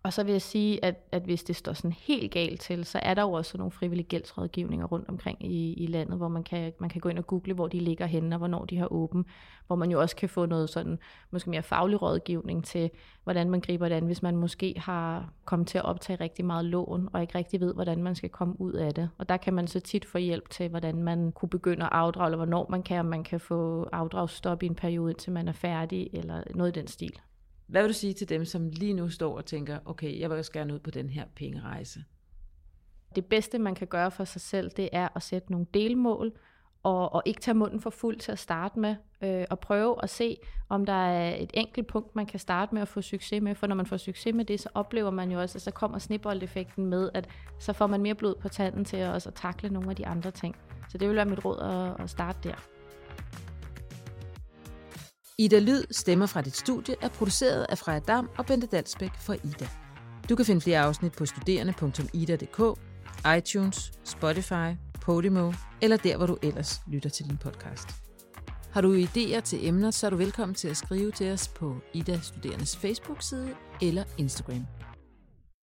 Og 0.03 0.13
så 0.13 0.23
vil 0.23 0.31
jeg 0.31 0.41
sige, 0.41 0.85
at, 0.85 0.95
at 1.11 1.21
hvis 1.21 1.43
det 1.43 1.55
står 1.55 1.73
sådan 1.73 1.91
helt 1.91 2.31
galt 2.31 2.61
til, 2.61 2.85
så 2.85 2.99
er 3.03 3.13
der 3.13 3.21
jo 3.21 3.31
også 3.31 3.57
nogle 3.57 3.71
frivillige 3.71 4.07
gældsrådgivninger 4.07 4.85
rundt 4.85 5.09
omkring 5.09 5.45
i, 5.45 5.73
i 5.73 5.87
landet, 5.87 6.17
hvor 6.17 6.27
man 6.27 6.43
kan, 6.43 6.73
man 6.79 6.89
kan 6.89 7.01
gå 7.01 7.09
ind 7.09 7.17
og 7.17 7.27
google, 7.27 7.53
hvor 7.53 7.67
de 7.67 7.79
ligger 7.79 8.05
henne, 8.05 8.35
og 8.35 8.37
hvornår 8.37 8.65
de 8.65 8.77
har 8.77 8.93
åben, 8.93 9.25
hvor 9.67 9.75
man 9.75 9.91
jo 9.91 10.01
også 10.01 10.15
kan 10.15 10.29
få 10.29 10.45
noget 10.45 10.69
sådan, 10.69 10.99
måske 11.31 11.49
mere 11.49 11.63
faglig 11.63 12.01
rådgivning 12.01 12.65
til, 12.65 12.89
hvordan 13.23 13.49
man 13.49 13.61
griber 13.61 13.89
det 13.89 13.95
an, 13.95 14.05
hvis 14.05 14.21
man 14.21 14.35
måske 14.35 14.73
har 14.77 15.33
kommet 15.45 15.67
til 15.67 15.77
at 15.77 15.85
optage 15.85 16.23
rigtig 16.23 16.45
meget 16.45 16.65
lån, 16.65 17.09
og 17.13 17.21
ikke 17.21 17.37
rigtig 17.37 17.59
ved, 17.59 17.73
hvordan 17.73 18.03
man 18.03 18.15
skal 18.15 18.29
komme 18.29 18.61
ud 18.61 18.73
af 18.73 18.93
det. 18.93 19.09
Og 19.17 19.29
der 19.29 19.37
kan 19.37 19.53
man 19.53 19.67
så 19.67 19.79
tit 19.79 20.05
få 20.05 20.17
hjælp 20.17 20.49
til, 20.49 20.69
hvordan 20.69 21.03
man 21.03 21.31
kunne 21.31 21.49
begynde 21.49 21.85
at 21.85 21.91
afdrage, 21.91 22.27
eller 22.27 22.37
hvornår 22.37 22.67
man 22.69 22.83
kan, 22.83 22.99
om 22.99 23.05
man 23.05 23.23
kan 23.23 23.39
få 23.39 23.89
afdragsstop 23.91 24.63
i 24.63 24.65
en 24.65 24.75
periode, 24.75 25.11
indtil 25.11 25.33
man 25.33 25.47
er 25.47 25.51
færdig, 25.51 26.09
eller 26.13 26.43
noget 26.55 26.77
i 26.77 26.79
den 26.79 26.87
stil. 26.87 27.19
Hvad 27.69 27.81
vil 27.81 27.89
du 27.89 27.93
sige 27.93 28.13
til 28.13 28.29
dem, 28.29 28.45
som 28.45 28.69
lige 28.69 28.93
nu 28.93 29.09
står 29.09 29.37
og 29.37 29.45
tænker, 29.45 29.79
okay, 29.85 30.19
jeg 30.19 30.29
vil 30.29 30.37
også 30.37 30.51
gerne 30.51 30.73
ud 30.73 30.79
på 30.79 30.91
den 30.91 31.09
her 31.09 31.25
pengerejse? 31.35 32.03
Det 33.15 33.25
bedste, 33.25 33.59
man 33.59 33.75
kan 33.75 33.87
gøre 33.87 34.11
for 34.11 34.23
sig 34.23 34.41
selv, 34.41 34.71
det 34.71 34.89
er 34.91 35.07
at 35.15 35.23
sætte 35.23 35.51
nogle 35.51 35.67
delmål, 35.73 36.31
og, 36.83 37.13
og 37.13 37.23
ikke 37.25 37.41
tage 37.41 37.55
munden 37.55 37.81
for 37.81 37.89
fuld 37.89 38.17
til 38.17 38.31
at 38.31 38.39
starte 38.39 38.79
med, 38.79 38.95
øh, 39.21 39.45
og 39.49 39.59
prøve 39.59 40.03
at 40.03 40.09
se, 40.09 40.37
om 40.69 40.85
der 40.85 40.93
er 40.93 41.35
et 41.35 41.51
enkelt 41.53 41.87
punkt, 41.87 42.15
man 42.15 42.25
kan 42.25 42.39
starte 42.39 42.75
med 42.75 42.81
at 42.81 42.87
få 42.87 43.01
succes 43.01 43.41
med, 43.41 43.55
for 43.55 43.67
når 43.67 43.75
man 43.75 43.85
får 43.85 43.97
succes 43.97 44.35
med 44.35 44.45
det, 44.45 44.59
så 44.59 44.69
oplever 44.73 45.09
man 45.09 45.31
jo 45.31 45.41
også, 45.41 45.57
at 45.57 45.61
så 45.61 45.71
kommer 45.71 45.99
snibboldeffekten 45.99 46.85
med, 46.85 47.09
at 47.13 47.29
så 47.59 47.73
får 47.73 47.87
man 47.87 48.01
mere 48.01 48.15
blod 48.15 48.35
på 48.35 48.49
tanden 48.49 48.85
til 48.85 48.97
at 48.97 49.13
også 49.13 49.29
at 49.29 49.35
takle 49.35 49.69
nogle 49.69 49.89
af 49.89 49.95
de 49.95 50.07
andre 50.07 50.31
ting. 50.31 50.55
Så 50.89 50.97
det 50.97 51.07
vil 51.07 51.15
være 51.15 51.25
mit 51.25 51.45
råd 51.45 51.59
at, 51.59 52.03
at 52.03 52.09
starte 52.09 52.49
der. 52.49 52.78
Ida 55.39 55.59
Lyd, 55.59 55.83
Stemmer 55.91 56.25
fra 56.25 56.41
dit 56.41 56.55
studie, 56.57 56.95
er 57.01 57.09
produceret 57.09 57.65
af 57.69 57.77
Freja 57.77 57.99
Dam 57.99 58.29
og 58.37 58.45
Bente 58.45 58.67
Dalsbæk 58.67 59.11
for 59.19 59.33
Ida. 59.33 59.67
Du 60.29 60.35
kan 60.35 60.45
finde 60.45 60.61
flere 60.61 60.79
afsnit 60.79 61.11
på 61.11 61.25
studerende.ida.dk, 61.25 62.79
iTunes, 63.37 63.91
Spotify, 64.03 64.75
Podimo 65.01 65.53
eller 65.81 65.97
der, 65.97 66.17
hvor 66.17 66.25
du 66.25 66.37
ellers 66.41 66.81
lytter 66.87 67.09
til 67.09 67.25
din 67.25 67.37
podcast. 67.37 67.89
Har 68.71 68.81
du 68.81 69.03
idéer 69.05 69.39
til 69.39 69.67
emner, 69.67 69.91
så 69.91 70.05
er 70.05 70.09
du 70.09 70.15
velkommen 70.15 70.55
til 70.55 70.67
at 70.67 70.77
skrive 70.77 71.11
til 71.11 71.31
os 71.31 71.47
på 71.47 71.75
Ida 71.93 72.19
Studerendes 72.19 72.77
Facebook-side 72.77 73.49
eller 73.81 74.03
Instagram. 74.17 74.65